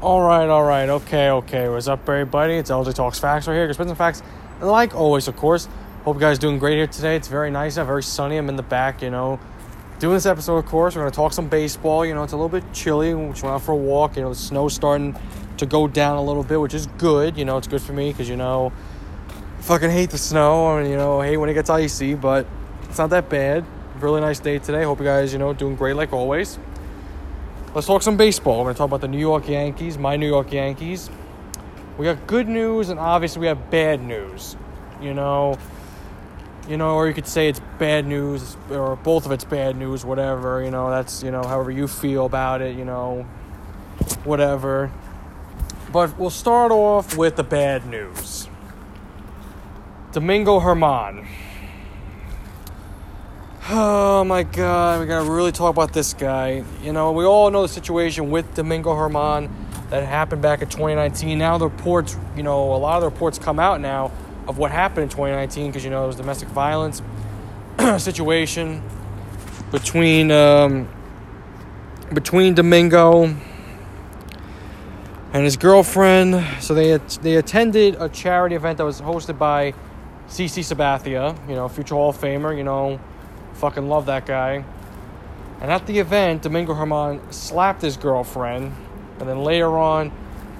[0.00, 1.68] All right, all right, okay, okay.
[1.68, 2.54] What's up, everybody?
[2.54, 3.72] It's LJ Talks Facts right here.
[3.72, 4.22] Spin some facts,
[4.60, 5.68] like always, of course.
[6.04, 7.16] Hope you guys doing great here today.
[7.16, 8.36] It's very nice out, very sunny.
[8.36, 9.40] I'm in the back, you know,
[9.98, 10.58] doing this episode.
[10.58, 12.06] Of course, we're gonna talk some baseball.
[12.06, 13.12] You know, it's a little bit chilly.
[13.12, 14.14] We went out for a walk.
[14.14, 15.18] You know, the snow's starting
[15.56, 17.36] to go down a little bit, which is good.
[17.36, 18.72] You know, it's good for me because you know,
[19.58, 22.46] I fucking hate the snow, and you know, hate when it gets icy, but
[22.84, 23.64] it's not that bad.
[23.98, 24.84] Really nice day today.
[24.84, 26.56] Hope you guys, you know, doing great like always.
[27.74, 28.60] Let's talk some baseball.
[28.60, 31.10] We're going to talk about the New York Yankees, my New York Yankees.
[31.98, 34.56] We got good news and obviously we have bad news.
[35.02, 35.58] You know,
[36.66, 40.02] you know, or you could say it's bad news or both of it's bad news,
[40.02, 43.26] whatever, you know, that's, you know, however you feel about it, you know,
[44.24, 44.90] whatever.
[45.92, 48.48] But we'll start off with the bad news.
[50.12, 51.26] Domingo Germán.
[53.70, 56.64] Oh my god, we gotta really talk about this guy.
[56.82, 59.50] You know, we all know the situation with Domingo Germán
[59.90, 61.36] that happened back in 2019.
[61.36, 64.10] Now the reports, you know, a lot of the reports come out now
[64.46, 67.02] of what happened in 2019 because you know it was domestic violence
[67.98, 68.82] situation
[69.70, 70.88] between um,
[72.14, 73.24] between Domingo
[75.34, 76.42] and his girlfriend.
[76.62, 79.74] So they they attended a charity event that was hosted by
[80.26, 82.98] CC Sabathia, you know, future Hall of Famer, you know
[83.58, 84.64] Fucking love that guy.
[85.60, 88.72] And at the event, Domingo Germán slapped his girlfriend,
[89.18, 90.12] and then later on,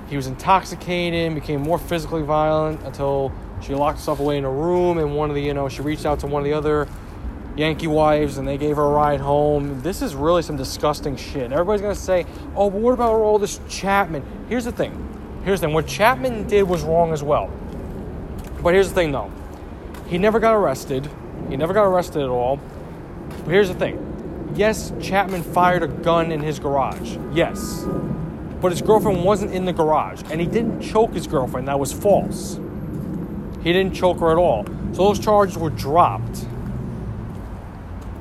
[0.09, 4.99] he was intoxicated, became more physically violent until she locked herself away in a room.
[4.99, 6.89] And one of the, you know, she reached out to one of the other
[7.57, 9.81] Yankee wives, and they gave her a ride home.
[9.83, 11.53] This is really some disgusting shit.
[11.53, 12.27] Everybody's gonna say,
[12.57, 14.93] "Oh, but what about all this Chapman?" Here's the thing.
[15.45, 15.75] Here's the thing.
[15.75, 17.49] What Chapman did was wrong as well.
[18.61, 19.31] But here's the thing, though.
[20.09, 21.09] He never got arrested.
[21.49, 22.59] He never got arrested at all.
[23.45, 24.05] But here's the thing
[24.55, 27.17] yes, Chapman fired a gun in his garage.
[27.33, 27.85] Yes.
[28.61, 30.23] But his girlfriend wasn't in the garage.
[30.31, 31.69] And he didn't choke his girlfriend.
[31.69, 32.59] That was false.
[33.63, 34.65] He didn't choke her at all.
[34.93, 36.47] So those charges were dropped.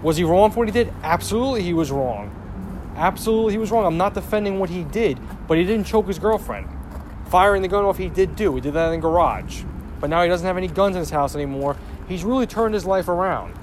[0.04, 0.94] Was he wrong for what he did?
[1.02, 2.32] Absolutely, he was wrong.
[2.96, 3.86] Absolutely, he was wrong.
[3.86, 6.68] I'm not defending what he did, but he didn't choke his girlfriend.
[7.30, 8.54] Firing the gun off, he did do.
[8.56, 9.64] He did that in the garage.
[10.00, 11.76] But now he doesn't have any guns in his house anymore.
[12.08, 13.54] He's really turned his life around.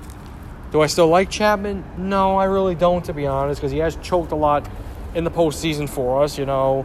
[0.75, 1.85] Do I still like Chapman?
[1.97, 4.69] No, I really don't, to be honest, because he has choked a lot
[5.15, 6.37] in the postseason for us.
[6.37, 6.85] You know,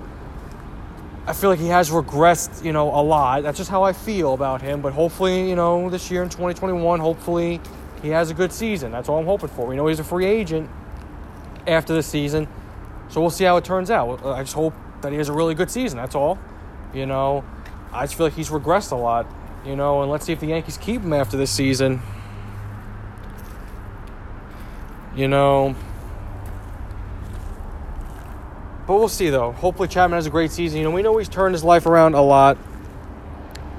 [1.26, 3.42] I feel like he has regressed, you know, a lot.
[3.42, 4.82] That's just how I feel about him.
[4.82, 7.60] But hopefully, you know, this year in 2021, hopefully
[8.04, 8.92] he has a good season.
[8.92, 9.66] That's all I'm hoping for.
[9.66, 10.70] We know he's a free agent
[11.66, 12.48] after the season,
[13.08, 14.24] so we'll see how it turns out.
[14.24, 15.98] I just hope that he has a really good season.
[15.98, 16.38] That's all.
[16.94, 17.44] You know,
[17.92, 19.26] I just feel like he's regressed a lot.
[19.66, 22.04] You know, and let's see if the Yankees keep him after this season.
[25.20, 25.76] You know.
[28.88, 29.52] But we'll see though.
[29.52, 30.78] Hopefully Chapman has a great season.
[30.78, 32.58] You know, we know he's turned his life around a lot.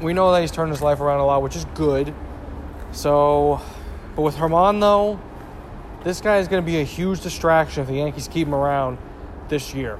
[0.03, 2.13] We know that he's turned his life around a lot, which is good.
[2.93, 3.63] So,
[4.17, 5.19] but with Germán though,
[6.05, 8.99] this guy is going to be a huge distraction if the Yankees keep him around
[9.49, 9.99] this year.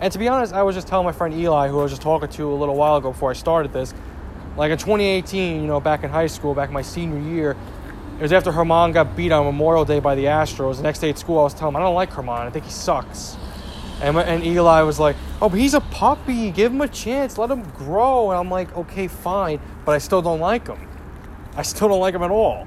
[0.00, 2.02] And to be honest, I was just telling my friend Eli, who I was just
[2.02, 3.92] talking to a little while ago before I started this,
[4.56, 7.56] like in 2018, you know, back in high school, back in my senior year,
[8.18, 10.78] it was after Germán got beat on Memorial Day by the Astros.
[10.78, 12.46] The next day at school, I was telling him, I don't like Germán.
[12.46, 13.36] I think he sucks.
[14.00, 16.50] And, and Eli was like, Oh, but he's a puppy.
[16.50, 17.36] Give him a chance.
[17.36, 18.30] Let him grow.
[18.30, 19.60] And I'm like, Okay, fine.
[19.84, 20.88] But I still don't like him.
[21.56, 22.66] I still don't like him at all.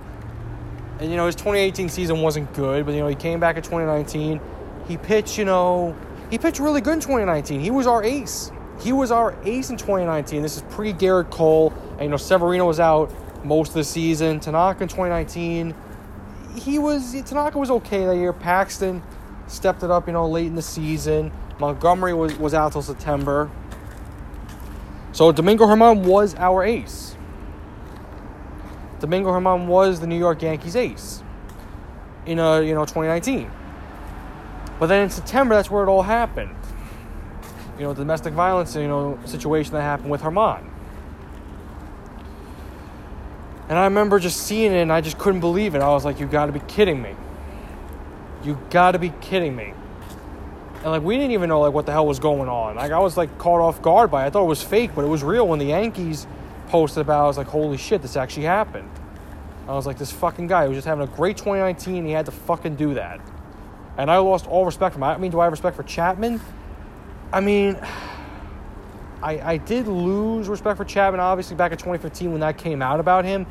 [1.00, 3.64] And, you know, his 2018 season wasn't good, but, you know, he came back in
[3.64, 4.40] 2019.
[4.88, 5.96] He pitched, you know,
[6.30, 7.60] he pitched really good in 2019.
[7.60, 8.52] He was our ace.
[8.82, 10.42] He was our ace in 2019.
[10.42, 11.74] This is pre Gerrit Cole.
[11.94, 13.12] And, you know, Severino was out
[13.44, 14.40] most of the season.
[14.40, 15.76] Tanaka in 2019,
[16.56, 18.34] he was Tanaka was okay that year.
[18.34, 19.02] Paxton
[19.48, 21.32] stepped it up, you know, late in the season.
[21.60, 23.50] Montgomery was, was out till September.
[25.12, 27.16] So Domingo Germán was our ace.
[29.00, 31.24] Domingo Germán was the New York Yankees ace
[32.26, 33.52] in uh, you know 2019.
[34.80, 36.56] But then in September, that's where it all happened.
[37.78, 40.64] You know, domestic violence, you know, situation that happened with Germán.
[43.70, 45.82] And I remember just seeing it and I just couldn't believe it.
[45.82, 47.16] I was like, you gotta be kidding me.
[48.44, 49.74] You gotta be kidding me.
[50.78, 52.76] And like we didn't even know like what the hell was going on.
[52.78, 54.28] Like I was like caught off guard by it.
[54.28, 56.26] I thought it was fake, but it was real when the Yankees
[56.70, 57.24] posted about it.
[57.26, 58.90] I was like, holy shit, this actually happened.
[59.68, 62.06] I was like, this fucking guy was just having a great 2019.
[62.06, 63.22] He had to fucking do that.
[63.98, 65.04] And I lost all respect for him.
[65.04, 66.42] I mean, do I have respect for Chapman?
[67.32, 67.78] I mean,
[69.22, 73.00] I, I did lose respect for Chapman, obviously, back in 2015 when that came out
[73.00, 73.46] about him.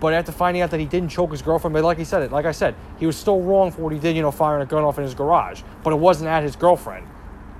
[0.00, 2.30] But after finding out that he didn't choke his girlfriend, but like he said it,
[2.30, 4.66] like I said, he was still wrong for what he did, you know, firing a
[4.66, 5.62] gun off in his garage.
[5.82, 7.06] But it wasn't at his girlfriend.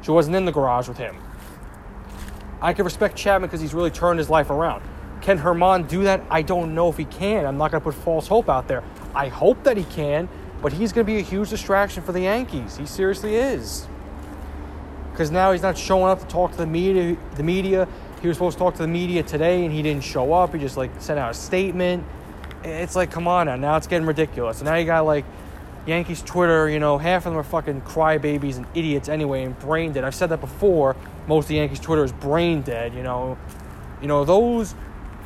[0.03, 1.17] She wasn't in the garage with him.
[2.61, 4.83] I can respect Chapman because he's really turned his life around.
[5.21, 6.23] Can Germán do that?
[6.31, 7.45] I don't know if he can.
[7.45, 8.85] I'm not going to put false hope out there.
[9.15, 10.29] I hope that he can,
[10.63, 12.77] but he's going to be a huge distraction for the Yankees.
[12.77, 13.87] He seriously is.
[15.19, 17.17] Because now he's not showing up to talk to the media.
[17.35, 17.89] The media.
[18.23, 20.55] He was supposed to talk to the media today, and he didn't show up.
[20.55, 22.05] He just like sent out a statement.
[22.63, 23.57] It's like, come on now.
[23.57, 24.61] Now it's getting ridiculous.
[24.61, 25.25] And now you got like
[25.87, 26.69] Yankees Twitter.
[26.69, 30.05] You know, half of them are fucking crybabies and idiots anyway, and brain dead.
[30.05, 30.95] I've said that before.
[31.27, 32.95] Most of the Yankees Twitter is brain dead.
[32.95, 33.37] You know,
[34.01, 34.77] you know those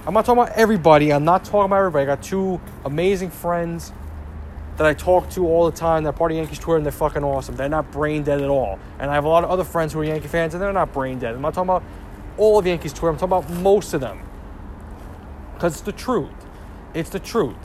[0.07, 1.13] I'm not talking about everybody.
[1.13, 2.05] I'm not talking about everybody.
[2.05, 3.93] I got two amazing friends
[4.77, 6.03] that I talk to all the time.
[6.03, 7.57] They're part of Yankees Twitter and they're fucking awesome.
[7.57, 8.79] They're not brain dead at all.
[8.99, 10.93] And I have a lot of other friends who are Yankee fans and they're not
[10.93, 11.35] brain dead.
[11.35, 11.83] I'm not talking about
[12.39, 13.09] all of Yankees Twitter.
[13.09, 14.23] I'm talking about most of them.
[15.55, 16.31] Because it's the truth.
[16.95, 17.57] It's the truth.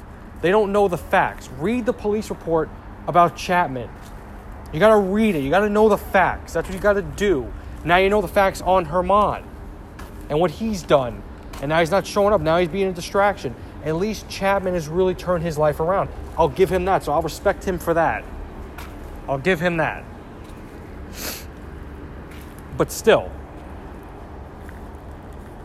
[0.42, 1.50] They don't know the facts.
[1.57, 2.69] Read the police report
[3.07, 3.89] about Chapman.
[4.74, 5.44] You got to read it.
[5.44, 6.54] You got to know the facts.
[6.54, 7.51] That's what you got to do.
[7.86, 9.44] Now you know the facts on Germán
[10.30, 11.24] and what he's done
[11.62, 12.42] and now he's not showing up.
[12.42, 13.56] Now he's being a distraction.
[13.88, 16.10] At least Chapman has really turned his life around.
[16.38, 17.06] I'll give him that.
[17.06, 18.25] So I'll respect him for that.
[19.30, 20.04] I'll give him that.
[22.75, 23.31] But still,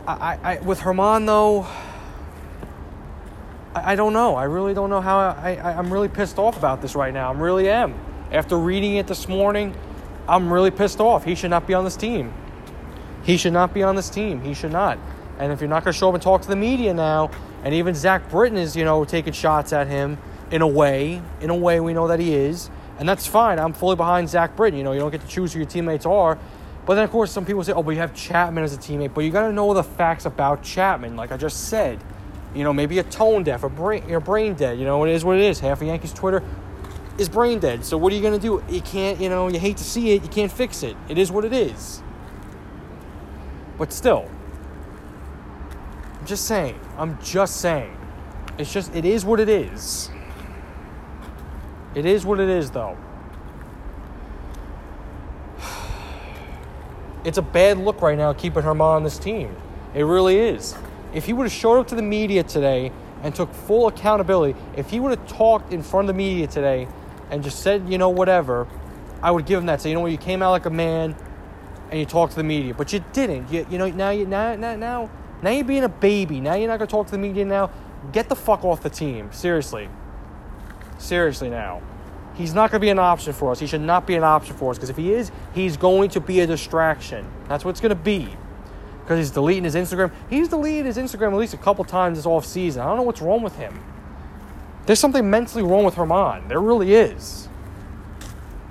[0.07, 1.67] I, I, with Germán though,
[3.75, 4.35] I, I don't know.
[4.35, 5.19] I really don't know how.
[5.19, 7.31] I, I, I'm really pissed off about this right now.
[7.31, 7.93] I really am.
[8.31, 9.75] After reading it this morning,
[10.29, 11.25] I'm really pissed off.
[11.25, 12.33] He should not be on this team.
[13.23, 14.41] He should not be on this team.
[14.41, 14.97] He should not.
[15.39, 17.29] And if you're not going to show up and talk to the media now,
[17.63, 20.17] and even Zach Britton is, you know, taking shots at him
[20.51, 22.69] in a way, in a way we know that he is,
[22.99, 23.59] and that's fine.
[23.59, 24.77] I'm fully behind Zach Britton.
[24.77, 26.37] You know, you don't get to choose who your teammates are.
[26.85, 29.13] But then, of course, some people say, oh, but you have Chapman as a teammate.
[29.13, 31.99] But you got to know the facts about Chapman, like I just said.
[32.53, 34.77] You know, maybe a tone deaf, a brain, you're brain dead.
[34.77, 35.59] You know, it is what it is.
[35.59, 36.43] Half of Yankees Twitter
[37.17, 37.83] is brain dead.
[37.85, 38.63] So what are you going to do?
[38.69, 40.23] You can't, you know, you hate to see it.
[40.23, 40.95] You can't fix it.
[41.09, 42.03] It is what it is.
[43.77, 44.29] But still,
[46.23, 46.79] I'm just saying.
[46.97, 47.97] I'm just saying.
[48.57, 50.09] It's just, it is what it is.
[51.95, 52.97] It is what it is, though.
[57.25, 59.53] It's a bad look right now keeping Germán on this team.
[59.93, 60.75] It really is.
[61.13, 64.89] If he would have showed up to the media today and took full accountability, if
[64.91, 66.87] he would have talked in front of the media today
[67.31, 68.65] and just said, you know, whatever,
[69.21, 69.81] I would give him that.
[69.81, 71.17] Say, you know what, you came out like a man
[71.91, 73.51] and you talked to the media, but you didn't.
[73.51, 75.09] You, you know, now you now now now
[75.43, 76.39] now you're being a baby.
[76.39, 77.69] Now you're not going to talk to the media now.
[78.11, 79.31] Get the fuck off the team.
[79.31, 79.89] Seriously.
[80.97, 81.81] Seriously now.
[82.35, 83.59] He's not going to be an option for us.
[83.59, 86.21] He should not be an option for us because if he is, he's going to
[86.21, 87.27] be a distraction.
[87.47, 88.27] That's what it's going to be.
[89.01, 90.11] Because he's deleting his Instagram.
[90.29, 92.81] He's deleted his Instagram at least a couple times this off season.
[92.81, 93.83] I don't know what's wrong with him.
[94.85, 96.47] There's something mentally wrong with Germán.
[96.47, 97.49] There really is.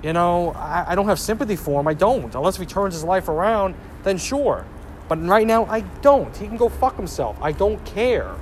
[0.01, 1.87] You know, I, I don't have sympathy for him.
[1.87, 2.33] I don't.
[2.35, 4.65] Unless he turns his life around, then sure.
[5.07, 6.35] But right now, I don't.
[6.35, 7.37] He can go fuck himself.
[7.41, 8.35] I don't care.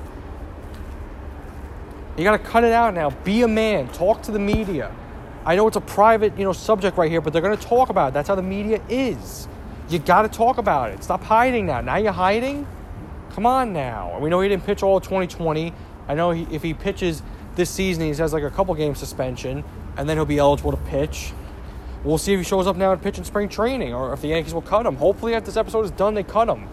[2.18, 3.10] You got to cut it out now.
[3.10, 3.88] Be a man.
[3.90, 4.94] Talk to the media.
[5.46, 8.10] I know it's a private, you know, subject right here, but they're to talk about
[8.10, 8.14] it.
[8.14, 9.48] That's how the media is.
[9.90, 11.04] You got to talk about it.
[11.04, 11.82] Stop hiding now.
[11.82, 12.68] Now you're hiding?
[13.32, 14.20] Come on now.
[14.20, 15.74] We know he didn't pitch all of 2020.
[16.08, 17.24] I know he, if he pitches
[17.56, 19.64] this season, he has like a couple game suspension,
[19.98, 21.34] and then he'll be eligible to pitch.
[22.04, 24.30] We'll see if he shows up now at pitch in spring training or if the
[24.30, 24.96] Yankees will cut him.
[24.96, 26.68] Hopefully, after this episode is done, they cut him.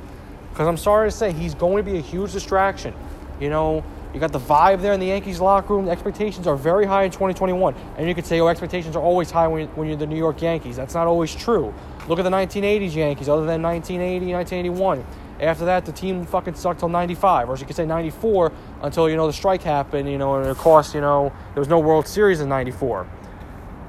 [0.51, 2.95] Because I'm sorry to say, he's going to be a huge distraction.
[3.39, 5.85] You know, you got the vibe there in the Yankees locker room.
[5.85, 7.75] The expectations are very high in 2021.
[7.99, 10.41] And you could say, oh, expectations are always high when, when you're the New York
[10.41, 10.77] Yankees.
[10.77, 11.75] That's not always true.
[12.09, 15.05] Look at the 1980s Yankees, other than 1980, 1981.
[15.41, 18.51] After that, the team fucking sucked till 95, or as you could say 94,
[18.83, 21.69] until, you know, the strike happened, you know, and it cost, you know, there was
[21.69, 23.07] no World Series in 94.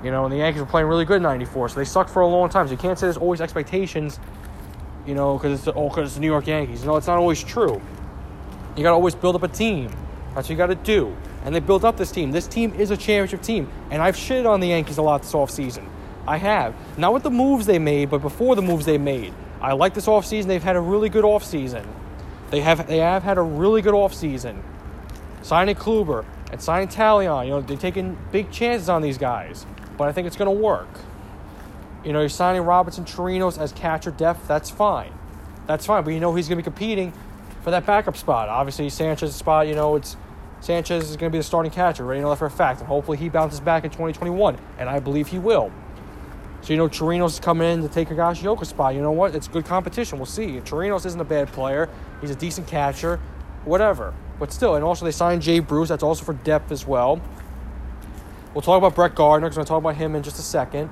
[0.04, 2.22] You know, and the Yankees were playing really good in '94, so they sucked for
[2.22, 2.68] a long time.
[2.68, 4.20] So you can't say there's always expectations,
[5.06, 6.86] you know, because it's oh, because it's the New York Yankees.
[6.86, 7.82] No, it's not always true.
[8.78, 9.90] You got to always build up a team.
[10.36, 11.16] That's what you got to do.
[11.44, 12.32] And they built up this team.
[12.32, 15.34] This team is a championship team, and I've shit on the Yankees a lot this
[15.34, 15.86] offseason.
[16.26, 16.76] I have.
[16.98, 19.34] Not with the moves they made, but before the moves they made.
[19.60, 20.46] I like this offseason.
[20.46, 21.86] They've had a really good offseason.
[22.52, 24.62] They have they have had a really good offseason.
[25.42, 29.66] Signing Kluber and signing Taillon, you know, they're taking big chances on these guys
[30.00, 30.88] but I think it's going to work.
[32.06, 35.12] You know, you're signing Robinson Chirinos as catcher depth, that's fine.
[35.68, 37.12] That's fine, but you know he's going to be competing
[37.62, 38.48] for that backup spot.
[38.48, 40.16] Obviously, Sanchez's spot, you know, it's
[40.62, 42.16] Sanchez is going to be the starting catcher, right?
[42.16, 42.80] You know that for a fact.
[42.80, 45.70] And hopefully he bounces back in 2021, and I believe he will.
[46.62, 48.96] So, you know, Chirinos coming in to take Higashioka's spot.
[48.96, 49.36] You know what?
[49.36, 50.18] It's good competition.
[50.18, 50.62] We'll see.
[50.62, 51.90] Chirinos isn't a bad player.
[52.22, 53.20] He's a decent catcher,
[53.66, 54.14] whatever.
[54.40, 55.90] But still, and also they signed Jay Bruce.
[55.90, 57.22] That's also for depth as well.
[58.54, 60.44] We'll talk about Brett Gardner because I'm going to talk about him in just a
[60.44, 60.90] second.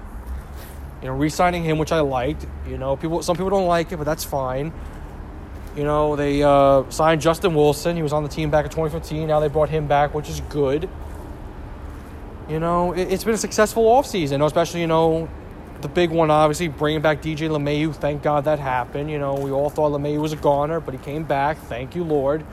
[1.01, 2.45] You know, re-signing him, which I liked.
[2.67, 4.71] You know, people some people don't like it, but that's fine.
[5.75, 7.95] You know, they uh, signed Justin Wilson.
[7.95, 9.27] He was on the team back in 2015.
[9.27, 10.89] Now they brought him back, which is good.
[12.49, 15.29] You know, it, has been a successful offseason, especially, you know,
[15.81, 17.93] the big one, obviously, bringing back DJ LeMahieu.
[17.93, 19.11] Thank God that happened.
[19.11, 21.57] You know, we all thought LeMahieu was a goner, but he came back.
[21.57, 22.45] Thank you, Lord.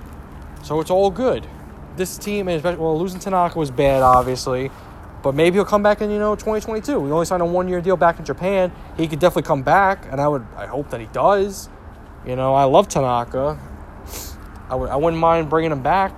[0.63, 1.47] So it's all good.
[1.97, 4.71] This team, especially, well, losing Tanaka was bad, obviously.
[5.25, 7.00] But maybe he'll come back in, you know, 2022.
[7.00, 8.71] We only signed a one year deal back in Japan.
[8.99, 11.71] He could definitely come back, and I would, I hope that he does.
[12.26, 13.59] You know, I love Tanaka.
[14.66, 16.12] I w- I wouldn't mind bringing him back.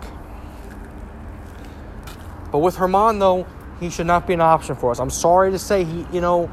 [2.51, 3.47] But with Germán, though,
[3.79, 4.99] he should not be an option for us.
[4.99, 6.51] I'm sorry to say, he, you know,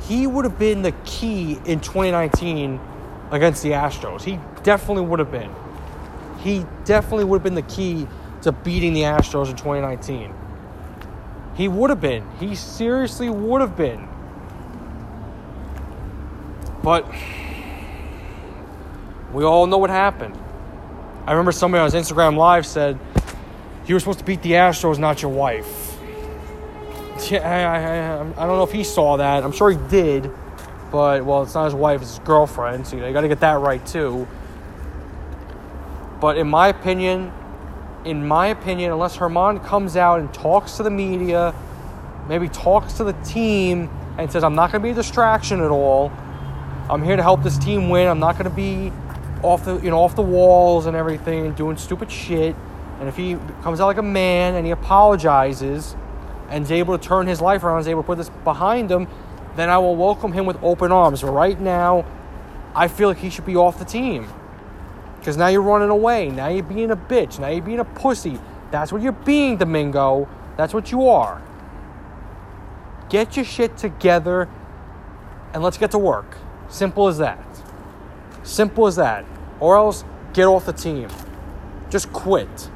[0.00, 2.80] he would have been the key in 2019
[3.32, 4.22] against the Astros.
[4.22, 5.50] He definitely would have been.
[6.38, 8.08] He definitely would have been the key
[8.42, 10.32] to beating the Astros in 2019.
[11.56, 12.24] He would have been.
[12.38, 14.06] He seriously would have been.
[16.82, 17.10] But
[19.32, 20.38] we all know what happened.
[21.26, 22.98] I remember somebody on his Instagram Live said,
[23.86, 25.94] You were supposed to beat the Astros, not your wife.
[27.30, 29.42] Yeah, I, I, I don't know if he saw that.
[29.42, 30.30] I'm sure he did.
[30.92, 32.86] But, well, it's not his wife, it's his girlfriend.
[32.86, 34.28] So you, you got to get that right, too.
[36.20, 37.32] But in my opinion,
[38.06, 41.54] in my opinion, unless Germán comes out and talks to the media,
[42.28, 45.70] maybe talks to the team and says, I'm not going to be a distraction at
[45.70, 46.12] all.
[46.88, 48.06] I'm here to help this team win.
[48.06, 48.92] I'm not going to be
[49.42, 52.54] off the you know off the walls and everything and doing stupid shit.
[53.00, 55.96] And if he comes out like a man and he apologizes
[56.48, 59.08] and is able to turn his life around, is able to put this behind him,
[59.56, 61.22] then I will welcome him with open arms.
[61.22, 62.06] But right now,
[62.74, 64.28] I feel like he should be off the team.
[65.26, 66.28] Because now you're running away.
[66.28, 67.40] Now you're being a bitch.
[67.40, 68.38] Now you're being a pussy.
[68.70, 70.28] That's what you're being, Domingo.
[70.56, 71.42] That's what you are.
[73.08, 74.48] Get your shit together
[75.52, 76.36] and let's get to work.
[76.68, 77.44] Simple as that.
[78.44, 79.24] Simple as that.
[79.58, 81.08] Or else get off the team.
[81.90, 82.70] Just quit.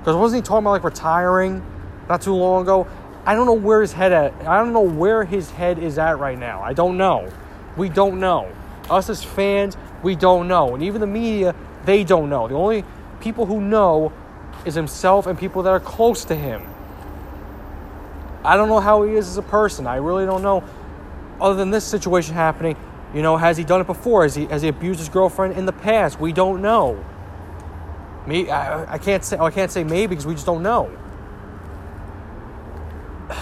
[0.00, 1.64] Because wasn't he talking about like retiring
[2.10, 2.86] not too long ago?
[3.24, 4.34] I don't know where his head at.
[4.46, 6.60] I don't know where his head is at right now.
[6.60, 7.32] I don't know.
[7.78, 8.52] We don't know.
[8.90, 10.74] Us as fans, we don't know.
[10.74, 12.46] And even the media, they don't know.
[12.46, 12.84] The only
[13.20, 14.12] people who know
[14.64, 16.62] is himself and people that are close to him.
[18.44, 19.86] I don't know how he is as a person.
[19.86, 20.62] I really don't know.
[21.40, 22.76] Other than this situation happening,
[23.14, 24.24] you know, has he done it before?
[24.24, 26.20] Has he has he abused his girlfriend in the past?
[26.20, 27.02] We don't know.
[28.26, 29.38] Me, I, I can't say.
[29.38, 30.90] I can't say maybe because we just don't know.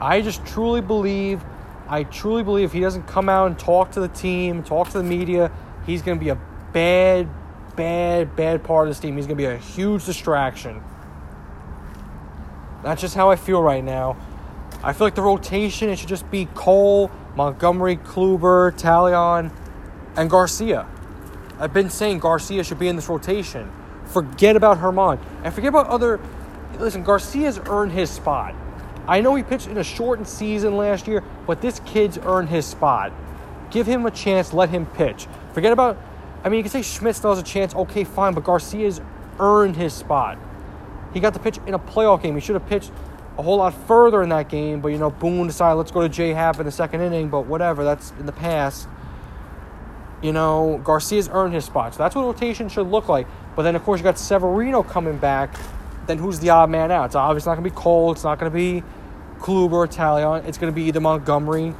[0.00, 1.44] I just truly believe
[1.88, 4.98] I truly believe if he doesn't come out and talk to the team, talk to
[4.98, 5.52] the media,
[5.86, 6.38] he's going to be a
[6.72, 7.28] bad,
[7.76, 9.16] bad, bad part of this team.
[9.16, 10.82] He's going to be a huge distraction.
[12.82, 14.16] That's just how I feel right now.
[14.82, 19.50] I feel like the rotation, it should just be Cole, Montgomery, Kluber, Taillon,
[20.16, 20.86] and Garcia.
[21.58, 23.70] I've been saying Garcia should be in this rotation.
[24.06, 25.18] Forget about Germán.
[25.42, 26.20] And forget about other.
[26.78, 28.54] Listen, Garcia's earned his spot.
[29.06, 32.64] I know he pitched in a shortened season last year, but this kid's earned his
[32.64, 33.12] spot.
[33.70, 35.26] Give him a chance, let him pitch.
[35.52, 35.98] Forget about,
[36.42, 39.00] I mean, you can say Schmidt still has a chance, okay, fine, but Garcia's
[39.38, 40.38] earned his spot.
[41.12, 42.34] He got to pitch in a playoff game.
[42.34, 42.92] He should have pitched
[43.36, 46.08] a whole lot further in that game, but you know, Boone decided let's go to
[46.08, 48.88] J Happ in the second inning, but whatever, that's in the past.
[50.22, 51.94] You know, Garcia's earned his spot.
[51.94, 53.26] So that's what rotation should look like.
[53.56, 55.54] But then, of course, you got Severino coming back
[56.06, 57.06] then who's the odd man out?
[57.06, 58.12] It's obviously not going to be Cole.
[58.12, 58.82] It's not going to be
[59.38, 60.46] Kluber or Taillon.
[60.46, 61.74] It's going to be either Montgomery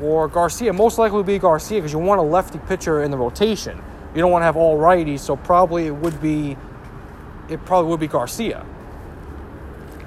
[0.00, 0.72] or Garcia.
[0.72, 3.82] Most likely will be Garcia because you want a lefty pitcher in the rotation.
[4.14, 6.56] You don't want to have all righties, so probably it would be
[7.48, 8.64] it probably would be Garcia.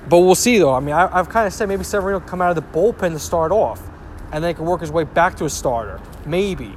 [0.09, 0.73] But we'll see though.
[0.73, 3.19] I mean, I, have kind of said maybe Severino come out of the bullpen to
[3.19, 3.81] start off,
[4.31, 6.75] and then he can work his way back to a starter, maybe.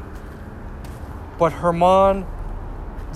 [1.38, 2.26] But Germán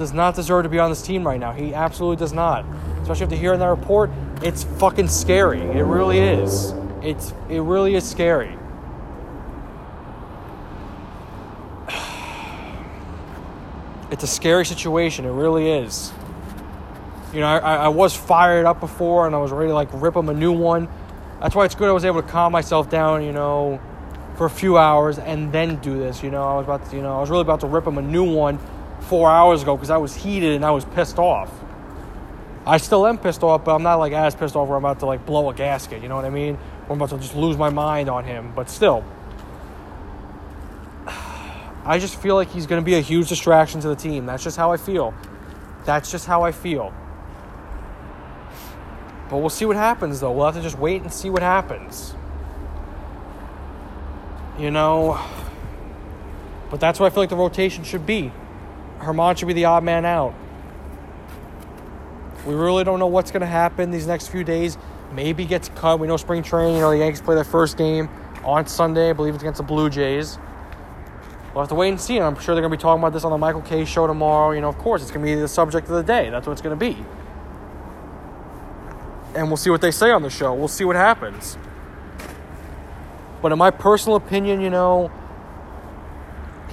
[0.00, 1.52] does not deserve to be on this team right now.
[1.52, 2.64] He absolutely does not
[3.10, 4.10] especially after hearing that report,
[4.42, 5.60] it's fucking scary.
[5.60, 6.72] It really is.
[7.02, 8.56] It's it really is scary.
[14.10, 15.24] It's a scary situation.
[15.24, 16.12] It really is.
[17.32, 20.16] You know, I, I was fired up before and I was ready to like rip
[20.16, 20.88] him a new one.
[21.40, 23.80] That's why it's good I was able to calm myself down, you know,
[24.36, 26.24] for a few hours and then do this.
[26.24, 27.98] You know, I was about to, you know, I was really about to rip him
[27.98, 28.58] a new one
[29.02, 31.52] four hours ago because I was heated and I was pissed off.
[32.66, 35.00] I still am pissed off, but I'm not like as pissed off where I'm about
[35.00, 36.02] to like blow a gasket.
[36.02, 36.56] You know what I mean?
[36.88, 38.52] Or I'm about to just lose my mind on him.
[38.54, 39.04] But still,
[41.84, 44.26] I just feel like he's going to be a huge distraction to the team.
[44.26, 45.14] That's just how I feel.
[45.84, 46.92] That's just how I feel.
[49.30, 50.32] But we'll see what happens, though.
[50.32, 52.14] We'll have to just wait and see what happens.
[54.58, 55.18] You know,
[56.70, 58.32] But that's what I feel like the rotation should be.
[59.00, 60.34] Germán should be the odd man out.
[62.46, 64.78] We really don't know what's going to happen these next few days.
[65.12, 65.98] Maybe gets cut.
[65.98, 66.76] We know spring training.
[66.76, 68.08] You know the Yankees play their first game
[68.44, 69.10] on Sunday.
[69.10, 70.38] I believe it's against the Blue Jays.
[71.52, 72.18] We'll have to wait and see.
[72.18, 74.52] I'm sure they're going to be talking about this on the Michael Kay show tomorrow.
[74.52, 76.30] You know, of course, it's going to be the subject of the day.
[76.30, 76.96] That's what it's going to be.
[79.34, 80.54] And we'll see what they say on the show.
[80.54, 81.58] We'll see what happens.
[83.42, 85.10] But in my personal opinion, you know,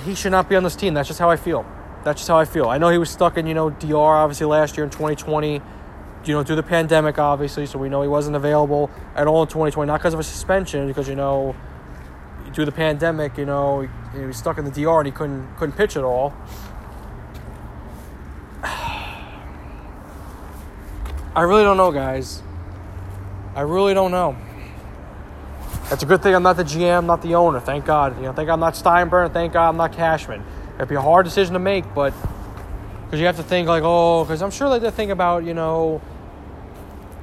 [0.06, 0.94] he should not be on this team.
[0.94, 1.66] That's just how I feel.
[2.08, 2.70] That's just how I feel.
[2.70, 5.62] I know he was stuck in, you know, DR obviously last year in 2020,
[6.24, 7.66] you know, through the pandemic, obviously.
[7.66, 10.88] So we know he wasn't available at all in 2020, not because of a suspension,
[10.88, 11.54] because, you know,
[12.54, 15.76] through the pandemic, you know, he was stuck in the DR and he couldn't couldn't
[15.76, 16.34] pitch at all.
[18.64, 19.12] I
[21.42, 22.42] really don't know, guys.
[23.54, 24.38] I really don't know.
[25.90, 27.60] That's a good thing I'm not the GM, not the owner.
[27.60, 28.16] Thank God.
[28.16, 29.34] You know, thank God I'm not Steinbrenner.
[29.34, 30.46] Thank God I'm not Cashman.
[30.78, 32.14] It'd be a hard decision to make, but
[33.06, 35.54] because you have to think like, oh, because I'm sure like they think about, you
[35.54, 36.02] know,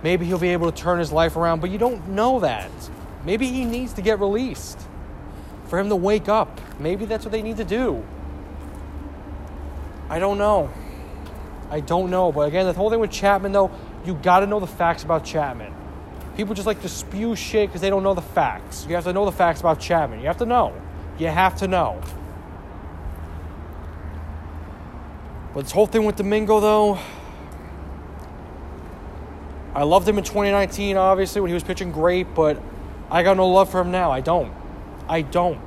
[0.02, 2.70] maybe he'll be able to turn his life around, but you don't know that.
[3.24, 4.80] Maybe he needs to get released
[5.66, 6.60] for him to wake up.
[6.80, 8.04] Maybe that's what they need to do.
[10.08, 10.70] I don't know.
[11.70, 12.32] I don't know.
[12.32, 13.70] But again, the whole thing with Chapman, though,
[14.04, 15.72] you got to know the facts about Chapman.
[16.36, 18.84] People just like to spew shit because they don't know the facts.
[18.88, 20.20] You have to know the facts about Chapman.
[20.20, 20.74] You have to know.
[21.18, 22.02] You have to know.
[25.54, 26.98] But this whole thing with Domingo, though,
[29.72, 32.60] I loved him in 2019, obviously, when he was pitching great, but
[33.08, 34.10] I got no love for him now.
[34.10, 34.52] I don't.
[35.08, 35.60] I don't.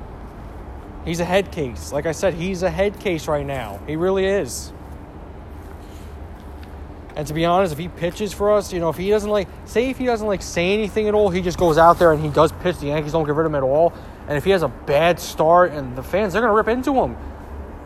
[1.05, 1.93] He's a head case.
[1.93, 3.79] Like I said, he's a head case right now.
[3.87, 4.73] He really is.
[7.15, 9.47] And to be honest, if he pitches for us, you know, if he doesn't like,
[9.65, 12.21] say if he doesn't like say anything at all, he just goes out there and
[12.21, 12.77] he does pitch.
[12.79, 13.93] The Yankees don't get rid of him at all.
[14.27, 16.93] And if he has a bad start and the fans, they're going to rip into
[16.93, 17.15] him.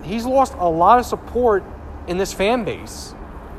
[0.04, 1.64] He's lost a lot of support
[2.08, 3.14] in this fan base.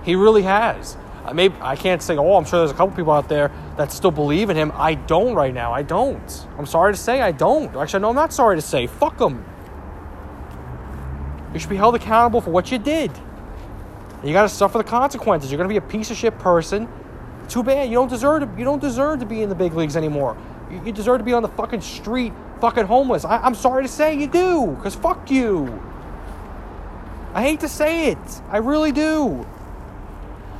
[0.04, 0.96] He really has.
[1.24, 3.92] I maybe I can't say, oh, I'm sure there's a couple people out there that
[3.92, 4.72] still believe in him.
[4.74, 5.72] I don't right now.
[5.72, 6.46] I don't.
[6.58, 7.74] I'm sorry to say, I don't.
[7.76, 8.86] Actually, no, I'm not sorry to say.
[8.86, 9.44] Fuck him.
[11.52, 13.12] You should be held accountable for what you did.
[14.24, 15.50] You got to suffer the consequences.
[15.50, 16.88] You're going to be a piece of shit person.
[17.48, 17.88] Too bad.
[17.88, 18.58] You don't deserve to.
[18.58, 20.36] You don't deserve to be in the big leagues anymore.
[20.70, 23.24] You, you deserve to be on the fucking street, fucking homeless.
[23.24, 24.78] I, I'm sorry to say, you do.
[24.82, 25.82] Cause fuck you.
[27.34, 28.42] I hate to say it.
[28.50, 29.46] I really do.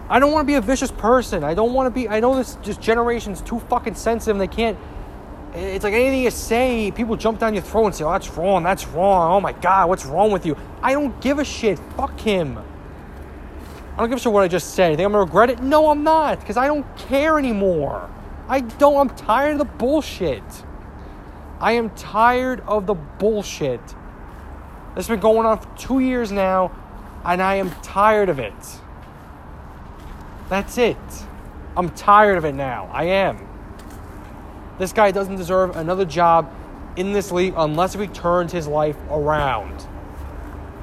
[0.08, 1.44] I don't want to be a vicious person.
[1.44, 2.08] I don't want to be.
[2.08, 4.37] I know this just generation's too fucking sensitive.
[4.37, 4.78] and They can't.
[5.54, 8.62] It's like anything you say, people jump down your throat and say, "Oh, that's wrong.
[8.62, 9.32] That's wrong.
[9.32, 11.78] Oh my god, what's wrong with you?" I don't give a shit.
[11.96, 12.58] Fuck him.
[12.58, 14.90] I don't give a shit what I just said.
[14.90, 15.62] You think I'm gonna regret it?
[15.62, 18.08] No, I'm not, because I don't care anymore.
[18.48, 18.96] I don't.
[18.96, 20.42] I'm tired of the bullshit.
[21.61, 23.80] I am tired of the bullshit.
[24.94, 26.70] This has been going on for two years now,
[27.24, 28.52] and I am tired of it.
[30.50, 30.98] That's it.
[31.76, 32.90] I'm tired of it now.
[32.92, 33.48] I am.
[34.78, 36.52] This guy doesn't deserve another job
[36.96, 39.87] in this league unless he turns his life around.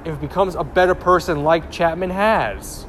[0.06, 2.88] If he becomes a better person like Chapman has.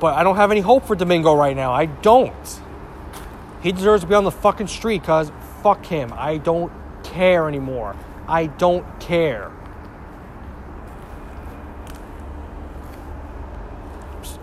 [0.00, 1.72] But I don't have any hope for Domingo right now.
[1.72, 2.60] I don't.
[3.62, 5.30] He deserves to be on the fucking street because
[5.62, 6.14] fuck him.
[6.16, 6.72] I don't
[7.02, 7.96] care anymore.
[8.30, 9.50] I don't care.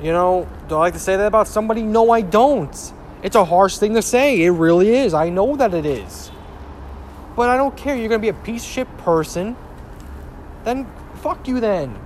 [0.02, 1.82] You know, do I like to say that about somebody?
[1.82, 2.94] No, I don't.
[3.24, 4.44] It's a harsh thing to say.
[4.44, 5.14] It really is.
[5.14, 6.30] I know that it is.
[7.36, 7.96] But I don't care.
[7.96, 9.56] You're going to be a piece of shit person.
[10.66, 10.86] Then
[11.22, 11.98] fuck you then.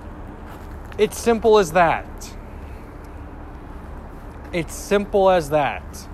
[0.97, 2.05] It's simple as that.
[4.53, 6.07] It's simple as that.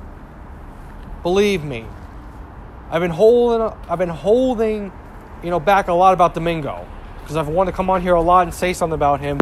[1.24, 1.86] Believe me.
[2.90, 4.92] I've been holding I've been holding,
[5.44, 6.88] you know, back a lot about Domingo
[7.22, 9.40] because I've wanted to come on here a lot and say something about him.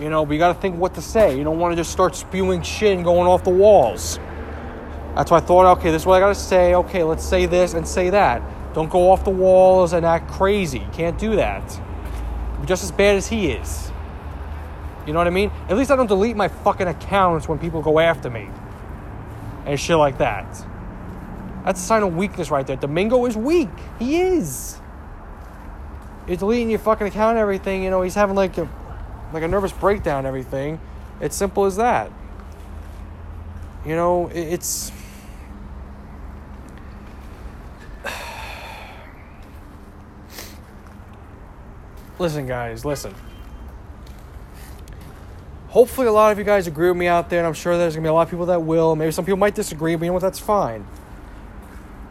[0.00, 1.38] You know, but you got to think what to say.
[1.38, 4.18] You don't want to just start spewing shit and going off the walls.
[5.14, 6.74] That's why I thought, okay, this is what I got to say.
[6.74, 8.42] Okay, let's say this and say that.
[8.74, 10.80] Don't go off the walls and act crazy.
[10.80, 11.80] You can't do that.
[12.60, 13.90] Be just as bad as he is.
[15.06, 15.50] You know what I mean?
[15.70, 18.50] At least I don't delete my fucking accounts when people go after me
[19.64, 20.44] and shit like that.
[21.64, 22.76] That's a sign of weakness right there.
[22.76, 23.70] Domingo is weak.
[23.98, 24.78] He is.
[26.26, 27.82] You're deleting your fucking account and everything.
[27.84, 28.68] You know, he's having like a
[29.32, 30.80] like a nervous breakdown and everything.
[31.20, 32.10] It's simple as that.
[33.84, 34.90] You know, it's
[42.18, 43.14] Listen, guys, listen.
[45.68, 47.94] Hopefully, a lot of you guys agree with me out there, and I'm sure there's
[47.94, 48.96] gonna be a lot of people that will.
[48.96, 50.22] Maybe some people might disagree, but you know what?
[50.22, 50.86] That's fine.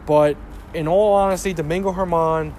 [0.06, 0.36] But
[0.72, 2.54] in all honesty, Domingo Germán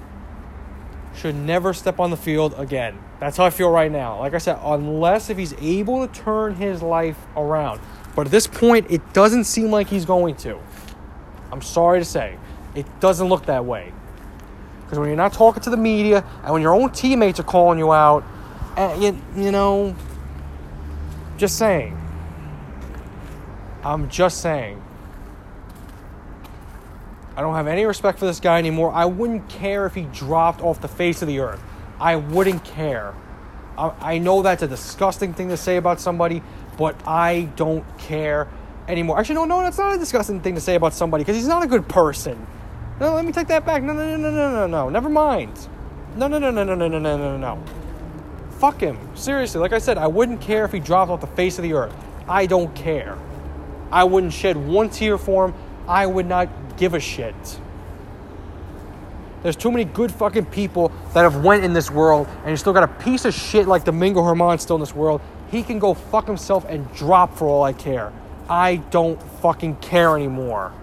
[1.17, 2.97] should never step on the field again.
[3.19, 4.19] That's how I feel right now.
[4.19, 7.82] Like I said, unless if he's able to turn his life around.
[8.15, 10.60] But at this point, it doesn't seem like he's going to.
[11.51, 12.38] I'm sorry to say.
[12.75, 13.91] It doesn't look that way.
[14.84, 17.80] Because when you're not talking to the media and when your own teammates are calling
[17.80, 18.23] you out,
[18.77, 19.95] and you, you know,
[21.38, 21.99] just saying.
[23.84, 24.84] I'm just saying.
[27.38, 28.91] I don't have any respect for this guy anymore.
[28.91, 31.62] I wouldn't care if he dropped off the face of the earth.
[32.00, 33.13] I wouldn't care.
[33.78, 36.41] I, I know that's a disgusting thing to say about somebody,
[36.80, 38.47] but I don't care
[38.88, 39.19] anymore.
[39.19, 41.62] Actually, no, no, that's not a disgusting thing to say about somebody because he's not
[41.62, 42.47] a good person.
[43.00, 43.84] No, let me take that back.
[43.84, 44.89] No, no, no, no, no, no, no.
[44.89, 45.69] Never mind.
[46.15, 47.63] No, no, no, no, no, no, no, no, no, no.
[48.50, 48.97] Fuck him.
[49.15, 51.73] Seriously, like I said, I wouldn't care if he dropped off the face of the
[51.73, 51.93] earth.
[52.28, 53.15] I don't care.
[53.91, 55.54] I wouldn't shed one tear for him.
[55.88, 57.36] I would not give a shit.
[59.44, 62.74] There's too many good fucking people that have went in this world, and you still
[62.74, 65.22] got a piece of shit like Domingo Germán still in this world.
[65.52, 68.12] He can go fuck himself and drop for all I care.
[68.50, 70.74] I don't fucking care anymore.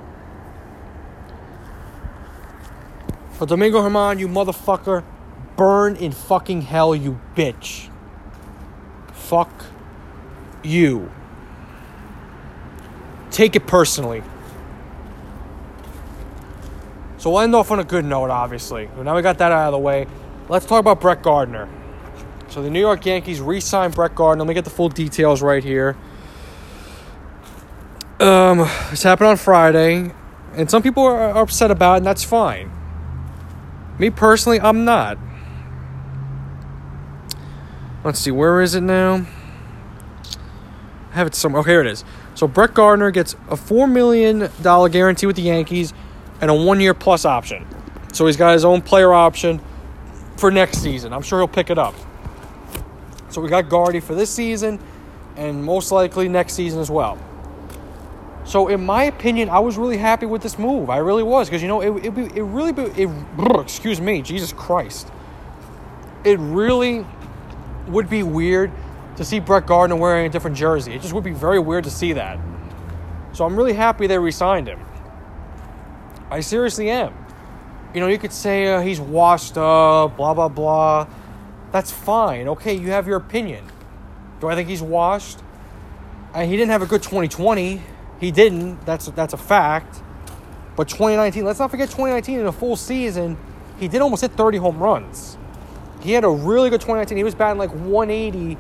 [3.33, 5.05] For Domingo Germán, you motherfucker,
[5.57, 7.91] burn in fucking hell, you bitch.
[9.13, 9.65] Fuck
[10.63, 11.11] you.
[13.31, 14.23] Take it personally.
[17.25, 18.87] So we'll end off on a good note, obviously.
[19.03, 20.07] Now we got that out of the way.
[20.51, 21.71] Let's talk about Brett Gardner.
[22.49, 24.45] So the New York Yankees re-signed Brett Gardner.
[24.45, 25.97] Let me get the full details right here.
[28.21, 28.59] Um,
[28.91, 30.13] this happened on Friday,
[30.53, 32.71] and some people are upset about it, and that's fine.
[33.99, 35.17] Me personally, I'm not.
[38.05, 39.27] Let's see, where is it now?
[41.11, 41.61] I have it somewhere.
[41.61, 42.05] Oh, here it is.
[42.35, 44.51] So Brett Gardner gets a $4 million
[44.91, 45.95] guarantee with the Yankees
[46.40, 47.66] and a one year plus option.
[48.12, 49.61] So he's got his own player option
[50.37, 51.12] for next season.
[51.12, 51.94] I'm sure he'll pick it up.
[53.29, 54.79] So we got Guardy for this season
[55.37, 57.18] and most likely next season as well.
[58.44, 60.90] So in my opinion, I was really happy with this move.
[60.90, 63.09] I really was because you know it it, it really it
[63.61, 65.09] excuse me, Jesus Christ.
[66.25, 67.05] It really
[67.88, 68.70] would be weird
[69.16, 70.94] to see Brett Gardner wearing a different jersey.
[70.94, 72.38] It just would be very weird to see that.
[73.33, 74.81] So I'm really happy they re-signed him.
[76.31, 77.15] I seriously am.
[77.95, 81.07] You know, you could say uh, he's washed up, blah blah blah.
[81.71, 82.49] That's fine.
[82.49, 83.65] Okay, you have your opinion.
[84.41, 85.41] Do I think he's washed?
[86.37, 87.81] He didn't have a good 2020.
[88.21, 88.85] He didn't.
[88.85, 90.03] That's that's a fact.
[90.77, 93.37] But 2019, let's not forget 2019 in a full season,
[93.79, 95.39] he did almost hit 30 home runs.
[96.01, 97.17] He had a really good 2019.
[97.17, 98.59] He was batting like 180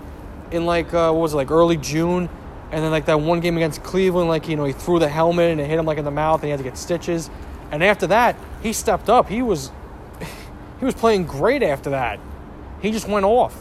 [0.52, 2.28] in like uh, what was it like early June,
[2.70, 5.50] and then like that one game against Cleveland, like you know he threw the helmet
[5.50, 7.30] and it hit him like in the mouth, and he had to get stitches.
[7.70, 9.28] And after that, he stepped up.
[9.28, 9.70] He was
[10.78, 12.20] he was playing great after that.
[12.80, 13.56] He just went off.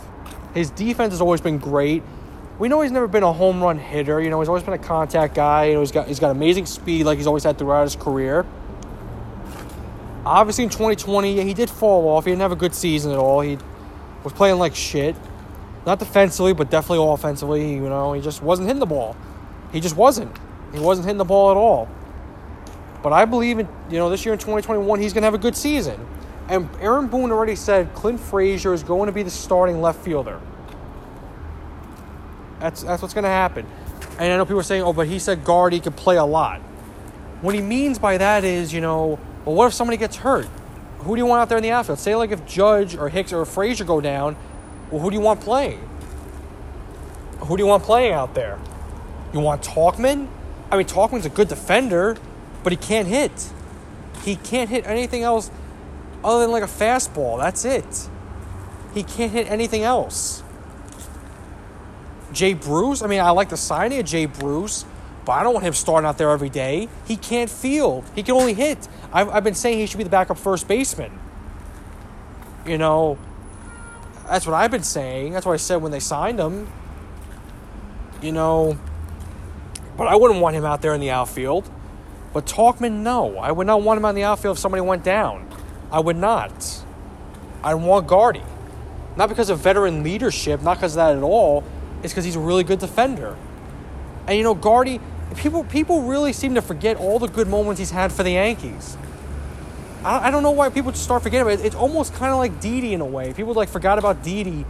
[0.54, 2.04] His defense has always been great.
[2.60, 4.22] We know he's never been a home run hitter.
[4.22, 5.66] You know, he's always been a contact guy.
[5.66, 8.46] You know, he's got he's got amazing speed like he's always had throughout his career.
[10.26, 12.26] Obviously, in 2020, he did fall off.
[12.26, 13.42] He didn't have a good season at all.
[13.42, 13.58] He
[14.24, 15.16] was playing like shit.
[15.86, 17.74] Not defensively, but definitely offensively.
[17.74, 19.18] You know, he just wasn't hitting the ball.
[19.74, 20.34] He just wasn't.
[20.72, 21.90] He wasn't hitting the ball at all.
[23.04, 25.38] But I believe in you know this year in 2021 he's going to have a
[25.38, 26.04] good season.
[26.48, 30.40] And Aaron Boone already said Clint Frazier is going to be the starting left fielder.
[32.60, 33.68] That's that's what's going to happen.
[34.18, 36.62] And I know people are saying, "Oh, but he said Gardy could play a lot."
[37.42, 40.48] What he means by that is, you know, well, what if somebody gets hurt?
[41.00, 42.00] Who do you want out there in the outfield?
[42.00, 44.38] Say like if Judge or Hicks or Frazier go down,
[44.90, 45.86] well, who do you want playing?
[47.40, 48.58] Who do you want playing out there?
[49.34, 50.30] You want Tauchman?
[50.72, 52.16] I mean, Tauchman's a good defender
[52.64, 53.32] but he can't hit.
[54.24, 55.52] He can't hit anything else
[56.24, 57.38] other than like a fastball.
[57.38, 58.10] That's it.
[58.94, 60.44] He can't hit anything else.
[62.32, 64.86] Jay Bruce, I mean, I like the signing of Jay Bruce,
[65.26, 66.90] but I don't want him starting out there every day.
[67.06, 68.10] He can't field.
[68.16, 68.88] He can only hit.
[69.12, 71.20] I've, I've been saying he should be the backup first baseman.
[72.66, 73.18] You know,
[74.28, 75.34] that's what I've been saying.
[75.34, 76.68] That's what I said when they signed him.
[78.22, 78.80] You know,
[79.98, 81.70] but I wouldn't want him out there in the outfield.
[82.34, 83.38] But Tauchman, no.
[83.38, 85.48] I would not want him on the outfield if somebody went down.
[85.92, 86.84] I would not.
[87.64, 88.44] I want Guardy.
[89.16, 91.64] Not because of veteran leadership, not because of that at all.
[92.02, 93.38] It's because he's a really good defender.
[94.28, 95.00] And you know, Guardy,
[95.38, 98.98] people people really seem to forget all the good moments he's had for the Yankees.
[100.04, 101.66] I, I don't know why people just start forgetting about it.
[101.66, 103.34] It's almost kind of like Didi in a way.
[103.34, 104.66] People like forgot about Didi,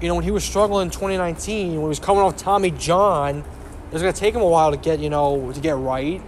[0.00, 3.38] you know, when he was struggling in 2019, when he was coming off Tommy John.
[3.38, 6.20] It was going to take him a while to get, you know, to get right.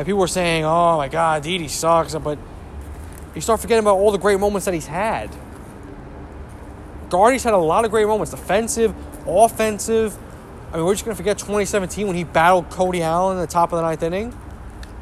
[0.00, 2.14] And people were saying, oh my God, Didi sucks.
[2.14, 2.38] But
[3.34, 5.28] you start forgetting about all the great moments that he's had.
[7.10, 8.94] Guardy's had a lot of great moments, defensive,
[9.26, 10.16] offensive.
[10.72, 13.74] I mean, we're just gonna forget 2017 when he battled Cody Allen in the top
[13.74, 14.34] of the ninth inning.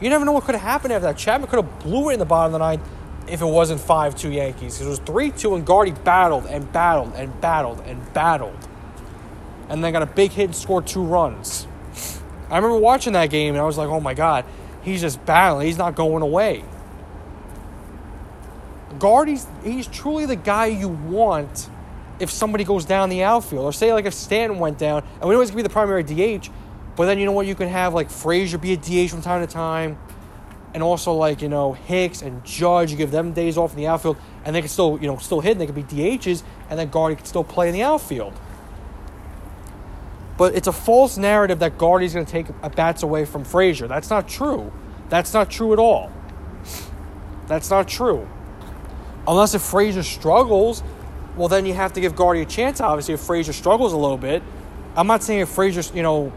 [0.01, 1.17] You never know what could have happened after that.
[1.17, 2.83] Chapman could have blew it in the bottom of the ninth
[3.29, 4.81] if it wasn't 5-2 Yankees.
[4.81, 8.67] It was 3-2 and Guardy battled and battled and battled and battled.
[9.69, 11.69] And then got a big hit and scored two runs.
[12.51, 14.45] I remember watching that game and I was like, oh my God,
[14.83, 15.67] he's just battling.
[15.67, 16.65] He's not going away.
[18.99, 21.69] Guardy's he's he's truly the guy you want
[22.19, 23.65] if somebody goes down the outfield.
[23.65, 26.03] Or say like if Stanton went down, and we know he's gonna be the primary
[26.03, 26.49] DH,
[26.97, 29.47] but then you know what, you can have like Frazier be a DH from time
[29.47, 29.99] to time.
[30.75, 33.87] And also like, you know, Hicks and Judge, you give them days off in the
[33.87, 36.79] outfield and they can still, you know, still hit and they could be DHs and
[36.79, 38.35] then Guardy can still play in the outfield.
[40.39, 43.89] But it's a false narrative that Guardy's going to take bats away from Frazier.
[43.89, 44.73] That's not true.
[45.11, 46.11] That's not true at all.
[47.49, 48.27] That's not true.
[49.27, 50.83] Unless if Frazier struggles,
[51.37, 52.81] well, then you have to give Guardy a chance.
[52.81, 54.43] Obviously, if Frazier struggles a little bit,
[54.97, 56.33] I'm not saying if Frazier, you know,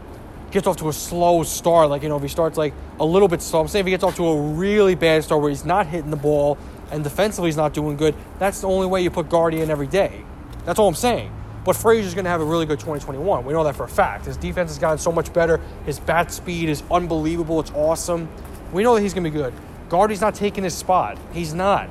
[0.50, 3.28] gets off to a slow start, like you know, if he starts like a little
[3.28, 3.60] bit slow.
[3.60, 6.10] I'm saying if he gets off to a really bad start where he's not hitting
[6.10, 6.58] the ball
[6.90, 9.86] and defensively he's not doing good, that's the only way you put Guardy in every
[9.86, 10.24] day.
[10.64, 11.32] That's all I'm saying.
[11.64, 13.44] But Frazier's going to have a really good 2021.
[13.44, 14.26] We know that for a fact.
[14.26, 15.60] His defense has gotten so much better.
[15.86, 17.60] His bat speed is unbelievable.
[17.60, 18.28] It's awesome.
[18.72, 19.54] We know that he's going to be good.
[19.88, 21.18] Guardy's not taking his spot.
[21.32, 21.90] He's not.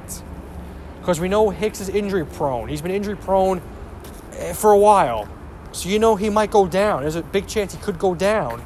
[1.00, 2.68] Because we know Hicks is injury prone.
[2.68, 3.62] He's been injury prone
[4.34, 5.30] eh, for a while.
[5.72, 7.02] So you know he might go down.
[7.02, 8.62] There's a big chance he could go down.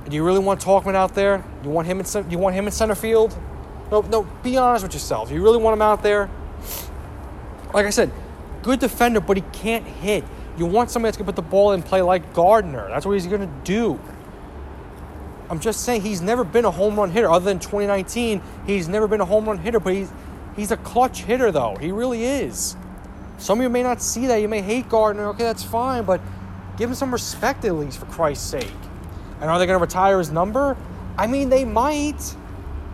[0.00, 1.42] And do you really want Tauchman out there?
[1.64, 3.36] You want him in you want him in center field?
[3.90, 4.22] No, no.
[4.42, 5.30] Be honest with yourself.
[5.30, 6.28] You really want him out there?
[7.72, 8.10] Like I said,
[8.62, 10.24] good defender, but he can't hit.
[10.56, 12.88] You want somebody that's gonna put the ball in play like Gardner.
[12.88, 13.98] That's what he's gonna do.
[15.50, 17.30] I'm just saying he's never been a home run hitter.
[17.30, 20.10] Other than 2019, he's never been a home run hitter, but he's
[20.56, 21.76] he's a clutch hitter though.
[21.76, 22.76] He really is.
[23.38, 24.36] Some of you may not see that.
[24.36, 25.26] You may hate Gardner.
[25.28, 26.20] Okay, that's fine, but
[26.76, 28.72] give him some respect at least, for Christ's sake.
[29.40, 30.76] And are they going to retire his number?
[31.16, 32.34] I mean, they might.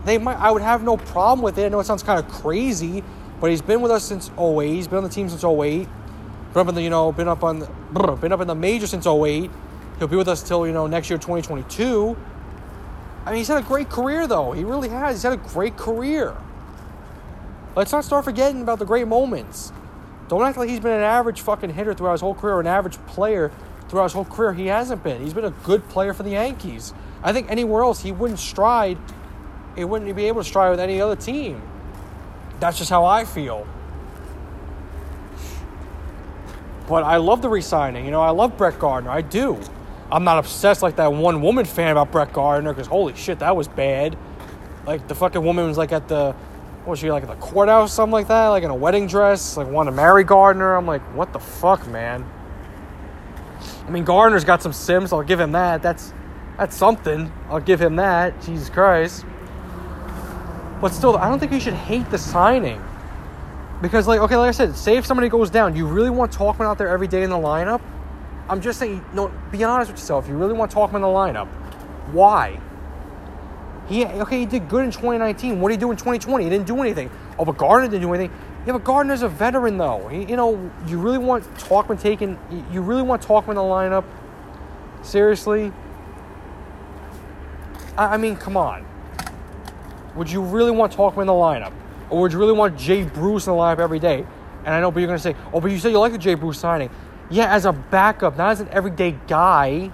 [0.05, 0.37] They might.
[0.37, 1.64] I would have no problem with it.
[1.64, 3.03] I know it sounds kind of crazy,
[3.44, 4.72] but he's been with us since 08.
[4.72, 5.87] He's been on the team since 08.
[6.54, 7.66] Been up in the, you know, been up on, the,
[8.18, 9.50] been up in the major since 08.
[9.98, 12.16] He'll be with us till you know next year, 2022.
[13.26, 14.52] I mean, he's had a great career though.
[14.52, 15.16] He really has.
[15.16, 16.35] He's had a great career.
[17.76, 19.74] Let's not start forgetting about the great moments.
[20.28, 22.66] Don't act like he's been an average fucking hitter throughout his whole career, or an
[22.66, 23.52] average player
[23.90, 24.54] throughout his whole career.
[24.54, 25.20] He hasn't been.
[25.20, 26.94] He's been a good player for the Yankees.
[27.22, 28.96] I think anywhere else he wouldn't stride.
[29.76, 31.61] He wouldn't be able to stride with any other team.
[32.61, 33.67] That's just how I feel.
[36.87, 38.05] But I love the resigning.
[38.05, 39.11] You know, I love Brett Gardner.
[39.11, 39.61] I do.
[40.12, 43.57] I'm not obsessed like that one woman fan about Brett Gardner because holy shit, that
[43.57, 44.17] was bad.
[44.87, 46.33] Like the fucking woman was like at the
[46.85, 49.57] what was she like at the courthouse, something like that, like in a wedding dress,
[49.57, 50.75] like wanted to marry Gardner.
[50.75, 52.31] I'm like, what the fuck, man?
[53.87, 55.12] I mean, Gardner's got some sims.
[55.12, 55.83] I'll give him that.
[55.83, 56.12] That's
[56.59, 57.33] that's something.
[57.49, 58.40] I'll give him that.
[58.43, 59.25] Jesus Christ.
[60.85, 62.79] But still, I don't think you should hate the signing.
[63.81, 66.66] Because, like, okay, like I said, say if somebody goes down, you really want Tauchman
[66.66, 67.81] out there every day in the lineup?
[68.51, 70.29] I'm just saying, no, be honest with yourself.
[70.29, 71.47] You really want Tauchman in the lineup?
[72.12, 72.61] Why?
[73.88, 75.59] He okay, he did good in 2019.
[75.59, 76.44] What did he do in 2020?
[76.44, 77.11] He didn't do anything.
[77.38, 78.37] Oh, but Gardner didn't do anything.
[78.66, 80.09] Yeah, but Gardner's a veteran though.
[80.09, 82.38] He, you know, you really want Tauchman taken.
[82.70, 84.05] You really want Tauchman in the lineup?
[85.03, 85.73] Seriously?
[87.97, 88.85] I, I mean, come on.
[90.16, 91.72] Would you really want Tauchman in the lineup,
[92.11, 94.27] or would you really want Jay Bruce in the lineup every day?
[94.64, 96.35] And I know, but you're gonna say, oh, but you said you like the Jay
[96.35, 96.90] Bruce signing.
[97.31, 99.90] Yeah, as a backup, not as an everyday guy.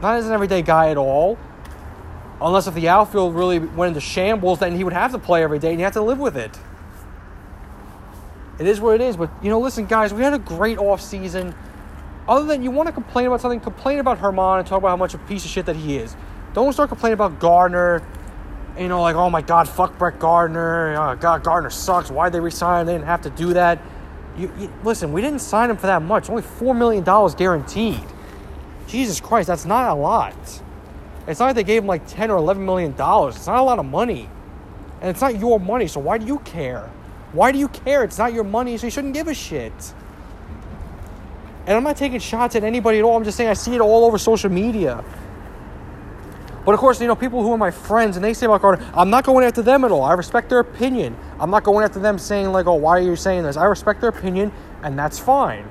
[0.00, 1.38] Not as an everyday guy at all.
[2.40, 5.60] Unless if the outfield really went into shambles, then he would have to play every
[5.60, 6.58] day and you have to live with it.
[8.58, 9.16] It is what it is.
[9.16, 11.54] But, you know, listen, guys, we had a great off season.
[12.28, 14.96] Other than you want to complain about something, complain about Germán and talk about how
[14.96, 16.16] much a piece of shit that he is.
[16.52, 18.02] Don't start complaining about Gardner.
[18.78, 20.96] You know, like, oh my God, fuck Brett Gardner.
[20.96, 22.10] Oh, God, Gardner sucks.
[22.10, 22.86] Why'd they resign?
[22.86, 23.80] They didn't have to do that.
[24.36, 26.30] You, you, listen, we didn't sign him for that much.
[26.30, 27.04] Only $4 million
[27.36, 28.00] guaranteed.
[28.86, 30.34] Jesus Christ, that's not a lot.
[31.26, 33.36] It's not like they gave him like 10 or 11 million dollars.
[33.36, 34.28] It's not a lot of money.
[35.00, 36.90] And it's not your money, so why do you care?
[37.32, 38.04] Why do you care?
[38.04, 39.72] It's not your money, so you shouldn't give a shit.
[41.66, 43.16] And I'm not taking shots at anybody at all.
[43.16, 45.04] I'm just saying I see it all over social media.
[46.64, 48.88] But of course, you know, people who are my friends and they say about Gardner,
[48.94, 50.04] I'm not going after them at all.
[50.04, 51.16] I respect their opinion.
[51.40, 53.56] I'm not going after them saying, like, oh, why are you saying this?
[53.56, 55.68] I respect their opinion, and that's fine.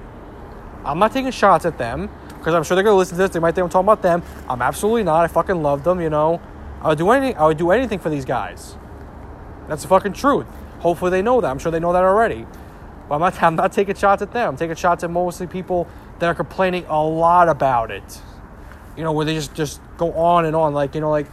[0.83, 3.31] I'm not taking shots at them because I'm sure they're gonna listen to this.
[3.31, 4.23] They might think I'm talking about them.
[4.49, 5.23] I'm absolutely not.
[5.23, 6.01] I fucking love them.
[6.01, 6.41] You know,
[6.81, 7.37] I would do anything.
[7.37, 8.75] I would do anything for these guys.
[9.69, 10.47] That's the fucking truth.
[10.79, 11.49] Hopefully they know that.
[11.49, 12.45] I'm sure they know that already.
[13.07, 14.49] But I'm not, I'm not taking shots at them.
[14.49, 15.87] I'm taking shots at mostly people
[16.19, 18.21] that are complaining a lot about it.
[18.97, 20.73] You know, where they just, just go on and on.
[20.73, 21.27] Like, you know, like,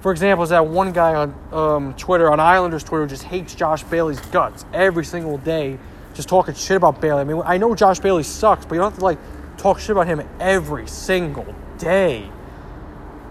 [0.00, 3.82] for example, is that one guy on um, Twitter, on Islanders Twitter, just hates Josh
[3.84, 5.78] Bailey's guts every single day,
[6.14, 7.20] just talking shit about Bailey.
[7.20, 9.18] I mean, I know Josh Bailey sucks, but you don't have to, like,
[9.56, 12.30] talk shit about him every single day.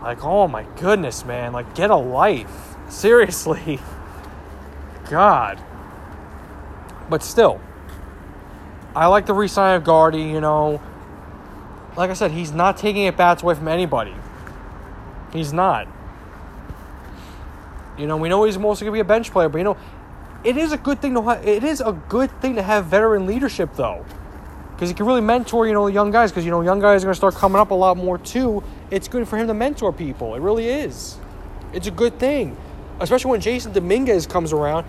[0.02, 1.54] Like, oh my goodness, man.
[1.54, 2.76] Like, get a life.
[2.90, 3.80] Seriously.
[5.10, 5.62] God.
[7.10, 7.62] But still,
[8.96, 10.82] I like the resign of Gardy, you know.
[11.96, 14.16] Like I said, he's not taking it bats away from anybody.
[15.32, 15.88] He's not.
[17.98, 19.78] You know, we know he's mostly gonna be a bench player, but you know,
[20.44, 21.48] it is a good thing to have.
[21.48, 24.04] It is a good thing to have veteran leadership, though,
[24.72, 26.32] because he can really mentor, you know, young guys.
[26.32, 28.64] Because you know, young guys are gonna start coming up a lot more too.
[28.90, 30.36] It's good for him to mentor people.
[30.36, 31.18] It really is.
[31.72, 32.58] It's a good thing,
[33.00, 34.86] especially when Jasson Dominguez comes around.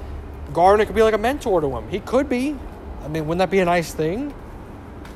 [0.53, 1.89] Gardner could be like a mentor to him.
[1.89, 2.57] He could be.
[3.03, 4.35] I mean, wouldn't that be a nice thing?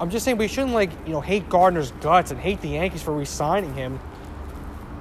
[0.00, 3.02] I'm just saying we shouldn't like you know hate Gardner's guts and hate the Yankees
[3.02, 3.98] for re-signing him.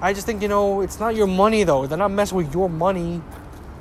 [0.02, 1.86] I just think you know it's not your money though.
[1.86, 3.22] They're not messing with your money,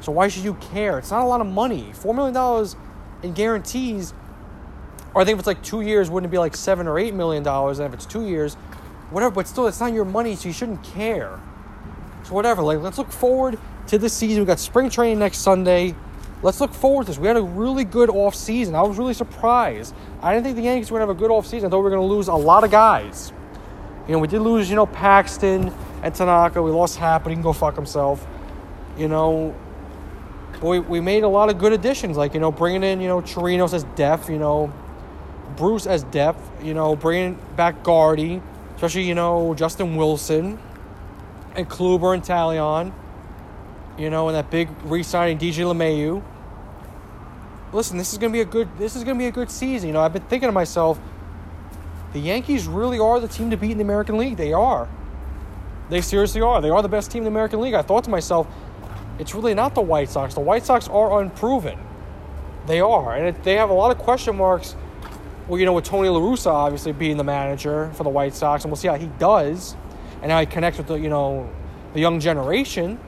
[0.00, 0.98] so why should you care?
[0.98, 1.92] It's not a lot of money.
[1.94, 2.76] Four million dollars
[3.22, 4.12] in guarantees,
[5.14, 7.14] or I think if it's like two years, wouldn't it be like seven or eight
[7.14, 7.78] million dollars?
[7.78, 8.54] And if it's two years,
[9.10, 9.34] whatever.
[9.34, 11.40] But still, it's not your money, so you shouldn't care.
[12.24, 12.62] So whatever.
[12.62, 14.40] Like let's look forward to this season.
[14.40, 15.94] We got spring training next Sunday
[16.46, 17.18] let's look forward to this.
[17.18, 18.76] We had a really good off season.
[18.76, 19.92] I was really surprised.
[20.22, 21.66] I didn't think the Yankees were gonna have a good off season.
[21.66, 23.32] I thought we were gonna lose a lot of guys.
[24.06, 25.72] You know, we did lose, you know, Paxton
[26.04, 26.62] and Tanaka.
[26.62, 28.24] We lost Happ, but he can go fuck himself.
[28.96, 29.56] You know,
[30.62, 33.20] we, we made a lot of good additions, like, you know, bringing in, you know,
[33.20, 34.72] Chirinos as def, you know,
[35.56, 38.40] Bruce as def, you know, bringing back Gardy,
[38.76, 40.60] especially, you know, Justin Wilson
[41.56, 42.92] and Kluber and Taillon
[43.98, 46.22] you know, and that big re-signing DJ LeMahieu.
[47.76, 48.68] Listen, this is gonna be a good.
[48.78, 49.88] This is gonna be a good season.
[49.88, 50.98] You know, I've been thinking to myself,
[52.14, 54.38] the Yankees really are the team to beat in the American League.
[54.38, 54.88] They are.
[55.90, 56.62] They seriously are.
[56.62, 57.74] They are the best team in the American League.
[57.74, 58.48] I thought to myself,
[59.18, 60.32] it's really not the White Sox.
[60.32, 61.78] The White Sox are unproven.
[62.66, 64.74] They are, and it, they have a lot of question marks.
[65.46, 68.64] Well, you know, with Tony La Russa obviously being the manager for the White Sox,
[68.64, 69.76] and we'll see how he does,
[70.22, 71.46] and how he connects with the you know
[71.92, 72.98] the young generation.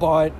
[0.00, 0.32] But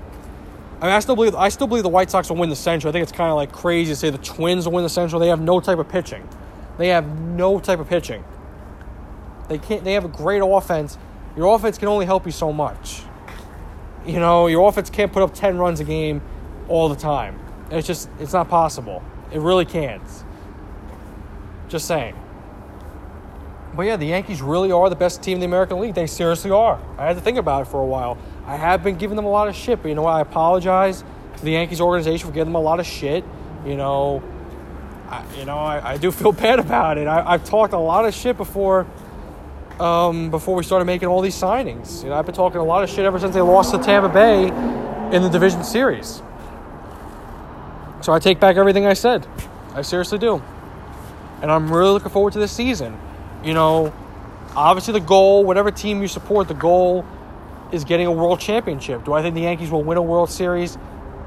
[0.80, 2.90] I mean, I still believe I still believe the White Sox will win the Central.
[2.90, 5.20] I think it's kind of like crazy to say the Twins will win the Central.
[5.20, 6.28] They have no type of pitching.
[6.78, 8.24] They have no type of pitching.
[9.48, 9.84] They can't.
[9.84, 10.98] They have a great offense.
[11.36, 13.02] Your offense can only help you so much.
[14.06, 16.20] You know, your offense can't put up ten runs a game
[16.68, 17.38] all the time.
[17.70, 19.02] It's just it's not possible.
[19.32, 20.02] It really can't.
[21.68, 22.14] Just saying.
[23.74, 25.94] But yeah, the Yankees really are the best team in the American League.
[25.94, 26.80] They seriously are.
[26.96, 28.16] I had to think about it for a while.
[28.46, 30.12] I have been giving them a lot of shit, but you know what?
[30.12, 31.02] I apologize
[31.36, 33.24] to the Yankees organization for giving them a lot of shit.
[33.64, 34.22] You know,
[35.08, 37.06] I, you know, I, I do feel bad about it.
[37.06, 38.86] I, have talked a lot of shit before,
[39.80, 42.02] um, before we started making all these signings.
[42.02, 44.10] You know, I've been talking a lot of shit ever since they lost to Tampa
[44.10, 44.48] Bay
[45.16, 46.22] in the division series.
[48.02, 49.26] So I take back everything I said.
[49.72, 50.42] I seriously do.
[51.40, 52.98] And I'm really looking forward to this season.
[53.42, 53.94] You know,
[54.54, 57.06] obviously the goal, whatever team you support, the goal
[57.72, 59.04] is getting a world championship.
[59.04, 60.78] Do I think the Yankees will win a World Series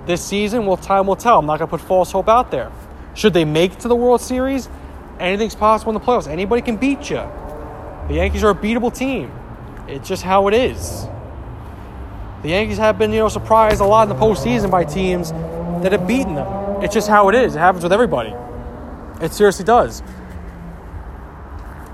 [0.05, 0.65] this season?
[0.65, 1.39] Well, time will tell.
[1.39, 2.71] I'm not going to put false hope out there.
[3.13, 4.69] Should they make it to the World Series?
[5.19, 6.27] Anything's possible in the playoffs.
[6.27, 7.23] Anybody can beat you.
[8.07, 9.31] The Yankees are a beatable team.
[9.87, 11.07] It's just how it is.
[12.43, 15.31] The Yankees have been, you know, surprised a lot in the postseason by teams
[15.81, 16.83] that have beaten them.
[16.83, 17.55] It's just how it is.
[17.55, 18.33] It happens with everybody.
[19.21, 20.03] It seriously does.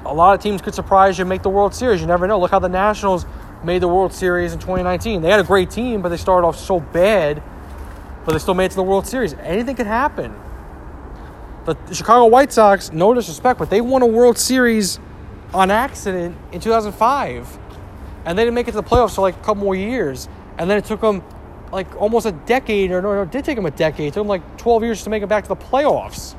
[0.06, 2.02] A lot of teams could surprise you and make the World Series.
[2.02, 2.40] You never know.
[2.40, 3.26] Look how the Nationals
[3.64, 5.22] made the World Series in 2019.
[5.22, 7.42] They had a great team, but they started off so bad,
[8.26, 9.34] but they still made it to the World Series.
[9.36, 10.34] Anything could happen.
[11.66, 15.00] The Chicago White Sox, no disrespect, but they won a World Series
[15.54, 17.60] on accident in 2005.
[18.26, 20.28] And they didn't make it to the playoffs for like a couple more years.
[20.58, 21.24] And then it took them
[21.72, 24.08] like almost a decade, or no, no, it did take them a decade.
[24.08, 26.36] It took them like 12 years to make it back to the playoffs.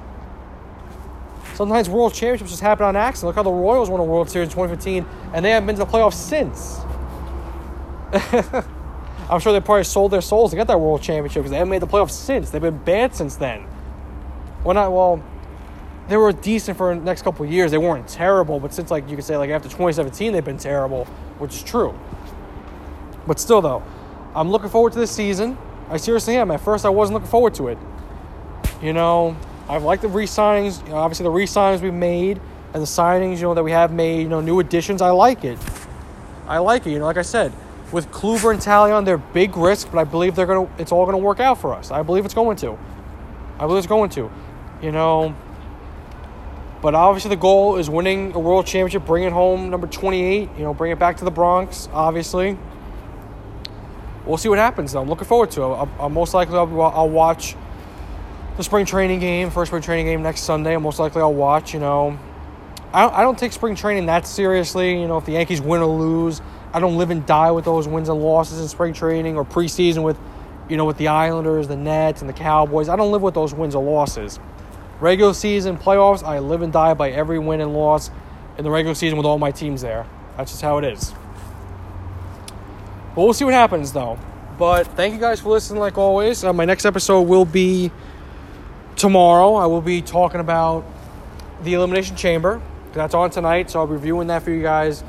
[1.55, 3.29] Sometimes World Championships just happen on accident.
[3.29, 5.85] Look how the Royals won a World Series in 2015, and they haven't been to
[5.85, 6.81] the playoffs since.
[9.31, 11.71] I'm sure they probably sold their souls to get that world championship because they haven't
[11.71, 12.51] made the playoffs since.
[12.51, 13.67] They've been bad since then.
[14.63, 15.23] Well, not well.
[16.09, 17.71] They were decent for the next couple years.
[17.71, 21.07] They weren't terrible, but since like you could say like after 2017 they've been terrible,
[21.39, 21.99] which is true.
[23.27, 23.83] But still though,
[24.35, 25.57] I'm looking forward to this season.
[25.89, 26.51] I seriously am.
[26.51, 27.79] At first I wasn't looking forward to it.
[28.83, 29.37] You know,
[29.69, 30.85] I've liked the re-signings.
[30.85, 32.41] You know, obviously the re-signings we've made
[32.75, 35.01] and the signings, you know, that we have made, you know, new additions.
[35.01, 35.59] I like it.
[36.47, 36.91] I like it.
[36.91, 37.53] You know, like I said,
[37.95, 40.69] with Kluber and Taillon, they're big risks, but I believe they're gonna.
[40.79, 41.93] It's all gonna work out for us.
[41.93, 42.77] I believe it's going to.
[43.57, 44.31] I believe it's going to.
[44.83, 45.35] You know,
[46.83, 50.51] but obviously the goal is winning a world championship, bring it home, number 28.
[50.59, 51.89] You know, bring it back to the Bronx.
[51.93, 52.59] Obviously,
[54.27, 54.93] we'll see what happens.
[54.93, 55.67] Though I'm looking forward to it.
[55.67, 57.55] I'll, I'll most likely I'll, I'll watch
[58.57, 60.77] the spring training game, first spring training game next Sunday.
[60.79, 61.73] Most likely I'll watch.
[61.73, 62.19] You know,
[62.93, 65.01] I don't, I don't take spring training that seriously.
[65.01, 66.43] You know, if the Yankees win or lose,
[66.75, 70.03] I don't live and die with those wins and losses in spring training or preseason
[70.03, 70.19] with,
[70.69, 72.89] you know, with the Islanders, the Nets, and the Cowboys.
[72.89, 74.41] I don't live with those wins or losses.
[74.99, 78.11] Regular season, playoffs, I live and die by every win and loss
[78.59, 80.05] in the regular season with all my teams there.
[80.37, 81.13] That's just how it is.
[83.15, 84.19] But we'll see what happens, though.
[84.59, 86.43] But thank you guys for listening, like always.
[86.43, 87.93] Uh, my next episode will be
[88.97, 89.55] tomorrow.
[89.55, 90.85] I will be talking about
[91.63, 92.61] the Elimination Chamber.
[92.93, 95.05] That's on tonight, so I'll be reviewing that for you guys.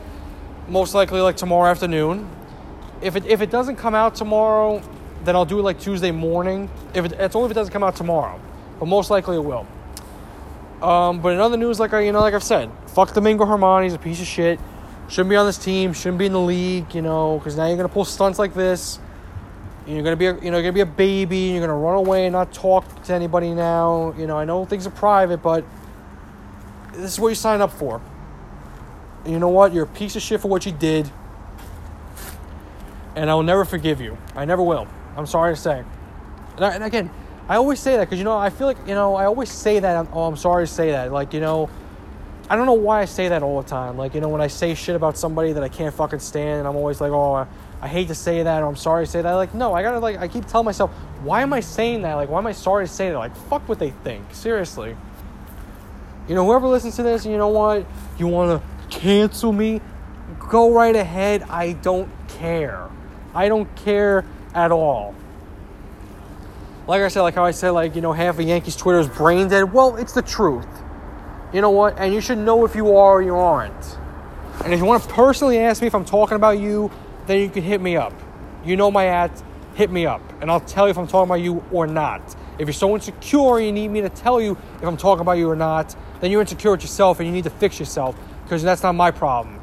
[0.67, 2.29] Most likely, like tomorrow afternoon.
[3.01, 4.81] If it if it doesn't come out tomorrow,
[5.23, 6.69] then I'll do it like Tuesday morning.
[6.93, 8.39] If it, it's only if it doesn't come out tomorrow,
[8.79, 9.67] but most likely it will.
[10.81, 13.83] Um, but in other news, like I, you know, like I've said, fuck Domingo Germán.
[13.83, 14.59] He's a piece of shit.
[15.07, 15.93] Shouldn't be on this team.
[15.93, 16.93] Shouldn't be in the league.
[16.95, 18.99] You know, because now you're gonna pull stunts like this.
[19.85, 21.37] You're gonna be, a, you know, you're gonna be a baby.
[21.37, 24.15] You're gonna run away and not talk to anybody now.
[24.17, 25.63] You know, I know things are private, but
[26.93, 28.01] this is what you sign up for.
[29.25, 29.73] You know what?
[29.73, 31.09] You're a piece of shit for what you did,
[33.15, 34.17] and I will never forgive you.
[34.35, 34.87] I never will.
[35.17, 35.83] I'm sorry to say.
[36.55, 37.09] And, I, and again,
[37.47, 39.79] I always say that because you know I feel like you know I always say
[39.79, 40.07] that.
[40.13, 41.11] Oh, I'm sorry to say that.
[41.11, 41.69] Like you know,
[42.49, 43.97] I don't know why I say that all the time.
[43.97, 46.67] Like you know when I say shit about somebody that I can't fucking stand, and
[46.67, 47.47] I'm always like, oh, I,
[47.81, 49.33] I hate to say that, or I'm sorry to say that.
[49.33, 52.13] Like no, I gotta like I keep telling myself, why am I saying that?
[52.13, 53.17] Like why am I sorry to say that?
[53.17, 54.33] Like fuck what they think.
[54.33, 54.95] Seriously.
[56.27, 57.85] You know whoever listens to this, you know what,
[58.17, 59.81] you want to cancel me,
[60.49, 61.43] go right ahead.
[61.43, 62.89] I don't care.
[63.33, 65.15] I don't care at all
[66.87, 69.07] like I said, like how I said, like, you know, half of Yankees Twitter is
[69.07, 69.73] brain dead.
[69.73, 70.67] Well, it's the truth.
[71.51, 71.97] You know what?
[71.97, 73.97] And you should know if you are or you aren't.
[74.63, 76.91] And if you want to personally ask me if I'm talking about you,
[77.25, 78.13] then you can hit me up.
[78.63, 79.43] You know my at,
[79.75, 80.21] hit me up.
[80.41, 82.35] And I'll tell you if I'm talking about you or not.
[82.59, 85.33] If you're so insecure and you need me to tell you if I'm talking about
[85.33, 88.15] you or not, then you're insecure with yourself and you need to fix yourself
[88.45, 89.59] because that's not my problem.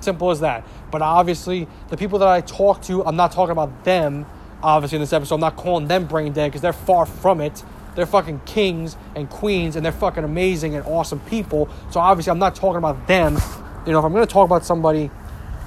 [0.00, 0.66] Simple as that.
[0.90, 4.26] But obviously, the people that I talk to, I'm not talking about them
[4.62, 5.36] obviously in this episode.
[5.36, 7.62] I'm not calling them brain dead because they're far from it.
[7.94, 11.68] They're fucking kings and queens and they're fucking amazing and awesome people.
[11.90, 13.38] So obviously I'm not talking about them.
[13.86, 15.10] You know, if I'm gonna talk about somebody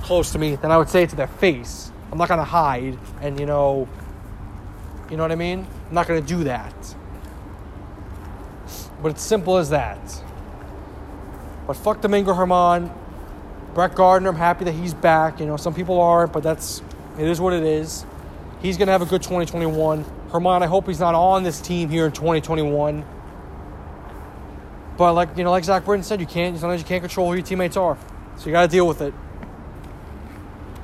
[0.02, 1.92] close to me, then I would say it to their face.
[2.12, 3.88] I'm not gonna hide and you know
[5.10, 5.66] you know what I mean?
[5.88, 6.74] I'm not gonna do that.
[9.02, 10.00] But it's simple as that.
[11.70, 12.92] But fuck Domingo Germán.
[13.76, 15.40] Brett Gardner, I'm happy that he's back.
[15.40, 16.82] You know, some people aren't, but that's
[17.20, 18.08] it is what it is.
[18.60, 20.04] He's to have a good 2021.
[20.32, 23.06] Germán, I hope he's not on this team here in 2021.
[24.98, 27.36] But like you know, like Zach Britton said, you can't sometimes you can't control who
[27.36, 28.00] your teammates are,
[28.38, 29.14] so you got to deal with it.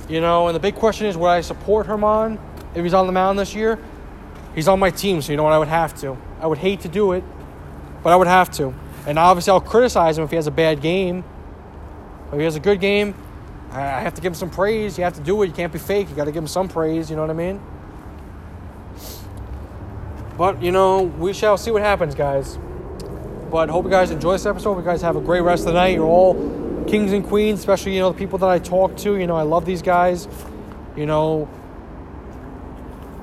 [0.07, 2.37] You know, and the big question is, would I support Germán
[2.75, 3.79] if he's on the mound this year?
[4.53, 5.53] He's on my team, so you know what?
[5.53, 6.15] I would have to.
[6.39, 7.23] I would hate to do it,
[8.03, 8.75] but I would have to.
[9.07, 11.23] And obviously, I'll criticize him if he has a bad game.
[12.31, 13.13] If he has a good game,
[13.71, 14.97] I have to give him some praise.
[14.97, 15.47] You have to do it.
[15.47, 16.09] You can't be fake.
[16.09, 17.09] You got to give him some praise.
[17.09, 17.61] You know what I mean?
[20.37, 22.57] But, you know, we shall see what happens, guys.
[23.51, 24.73] But hope you guys enjoy this episode.
[24.73, 25.93] Hope you guys have a great rest of the night.
[25.93, 26.33] You're all
[26.87, 29.15] kings and queens, especially, you know, the people that I talk to.
[29.17, 30.27] You know, I love these guys.
[30.97, 31.47] You know,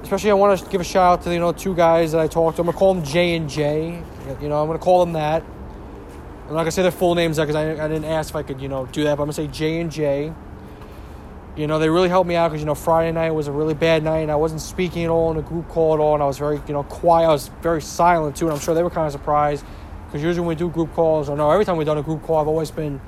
[0.03, 2.28] especially I want to give a shout out to, you know, two guys that I
[2.28, 2.62] talked to.
[2.62, 4.03] I'm going to call them J and J.
[4.41, 5.43] You know, I'm going to call them that.
[6.53, 8.61] I'm not gonna say their full names because I, I didn't ask if I could,
[8.61, 9.16] you know, do that.
[9.16, 10.34] But I'm gonna say J and J.
[11.57, 13.72] You know, they really helped me out because you know Friday night was a really
[13.72, 16.22] bad night, and I wasn't speaking at all in a group call at all, and
[16.22, 17.24] I was very, you know, quiet.
[17.24, 19.64] I was very silent too, and I'm sure they were kind of surprised
[20.05, 22.22] because usually when we do group calls, or no, every time we've done a group
[22.22, 23.00] call, I've always been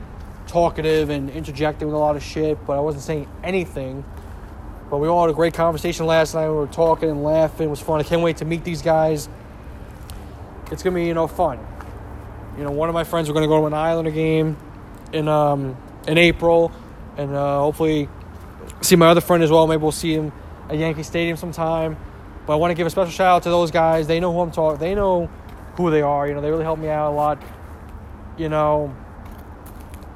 [0.46, 4.06] talkative and interjecting with a lot of shit, but I wasn't saying anything.
[4.88, 6.48] But we all had a great conversation last night.
[6.48, 7.66] We were talking and laughing.
[7.66, 8.00] It was fun.
[8.00, 9.28] I can't wait to meet these guys.
[10.72, 11.58] It's gonna be, you know, fun.
[12.56, 14.56] You know, one of my friends are going to go to an Islander game
[15.12, 15.76] in um,
[16.06, 16.70] in April,
[17.16, 18.08] and uh, hopefully
[18.80, 19.66] see my other friend as well.
[19.66, 20.32] Maybe we'll see him
[20.68, 21.96] at Yankee Stadium sometime.
[22.46, 24.06] But I want to give a special shout out to those guys.
[24.06, 24.78] They know who I'm talking.
[24.78, 25.26] They know
[25.76, 26.28] who they are.
[26.28, 27.42] You know, they really helped me out a lot.
[28.36, 28.94] You know,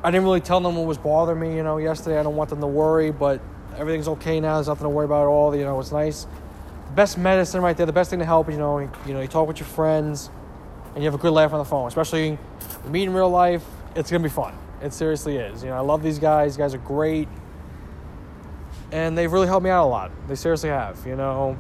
[0.05, 1.57] I didn't really tell them what was bothering me.
[1.57, 3.41] You know, yesterday I don't want them to worry, but
[3.77, 4.57] everything's okay now.
[4.57, 5.57] There's nothing to worry about at all.
[5.57, 6.27] You know, it's nice.
[6.87, 7.87] The best medicine right there.
[7.87, 8.49] The best thing to help.
[8.51, 10.31] You know, you know, you talk with your friends
[10.99, 12.37] and you have a good laugh on the phone, especially
[12.89, 13.65] meet in real life.
[13.95, 14.53] It's gonna be fun.
[14.83, 15.63] It seriously is.
[15.63, 16.57] You know, I love these guys.
[16.57, 17.29] You guys are great,
[18.91, 20.11] and they've really helped me out a lot.
[20.27, 21.07] They seriously have.
[21.07, 21.57] You know,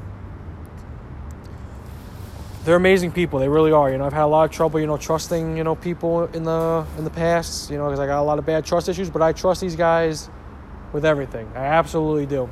[2.65, 3.39] they're amazing people.
[3.39, 3.89] They really are.
[3.93, 6.43] You know, I've had a lot of trouble, you know, trusting, you know, people in
[6.43, 9.09] the in the past, you know, because I got a lot of bad trust issues.
[9.09, 10.29] But I trust these guys
[10.93, 11.49] with everything.
[11.55, 12.51] I absolutely do.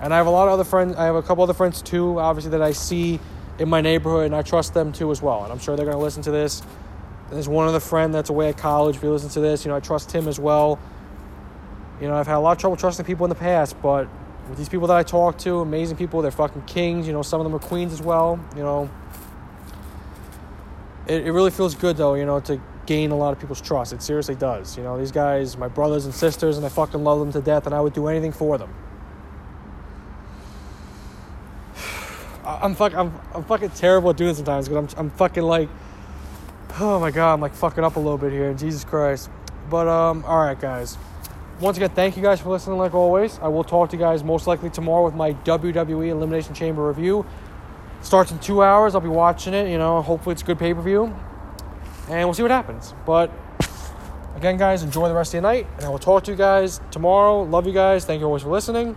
[0.00, 0.96] And I have a lot of other friends.
[0.96, 3.20] I have a couple other friends too, obviously that I see
[3.58, 5.44] in my neighborhood, and I trust them too as well.
[5.44, 6.62] And I'm sure they're going to listen to this.
[7.30, 8.96] There's one other friend that's away at college.
[8.96, 10.78] If you listen to this, you know, I trust him as well.
[12.00, 14.08] You know, I've had a lot of trouble trusting people in the past, but
[14.48, 17.06] with these people that I talk to, amazing people, they're fucking kings.
[17.06, 18.38] You know, some of them are queens as well.
[18.54, 18.90] You know,
[21.06, 23.92] it, it really feels good though, you know, to gain a lot of people's trust.
[23.92, 24.76] It seriously does.
[24.76, 27.66] You know, these guys, my brothers and sisters, and I fucking love them to death,
[27.66, 28.72] and I would do anything for them.
[32.46, 35.68] I'm fuck, I'm, I'm fucking terrible at doing sometimes because I'm, I'm fucking like,
[36.78, 38.54] oh my god, I'm like fucking up a little bit here.
[38.54, 39.30] Jesus Christ.
[39.68, 40.96] But um, all right, guys.
[41.60, 42.78] Once again, thank you guys for listening.
[42.78, 46.54] Like always, I will talk to you guys most likely tomorrow with my WWE Elimination
[46.54, 47.26] Chamber review.
[48.02, 48.94] Starts in two hours.
[48.94, 49.68] I'll be watching it.
[49.68, 51.06] You know, hopefully it's a good pay per view,
[52.08, 52.94] and we'll see what happens.
[53.04, 53.32] But
[54.36, 56.80] again, guys, enjoy the rest of your night, and I will talk to you guys
[56.90, 57.42] tomorrow.
[57.42, 58.04] Love you guys.
[58.04, 58.94] Thank you always for listening.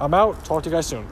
[0.00, 0.44] I'm out.
[0.44, 1.06] Talk to you guys soon.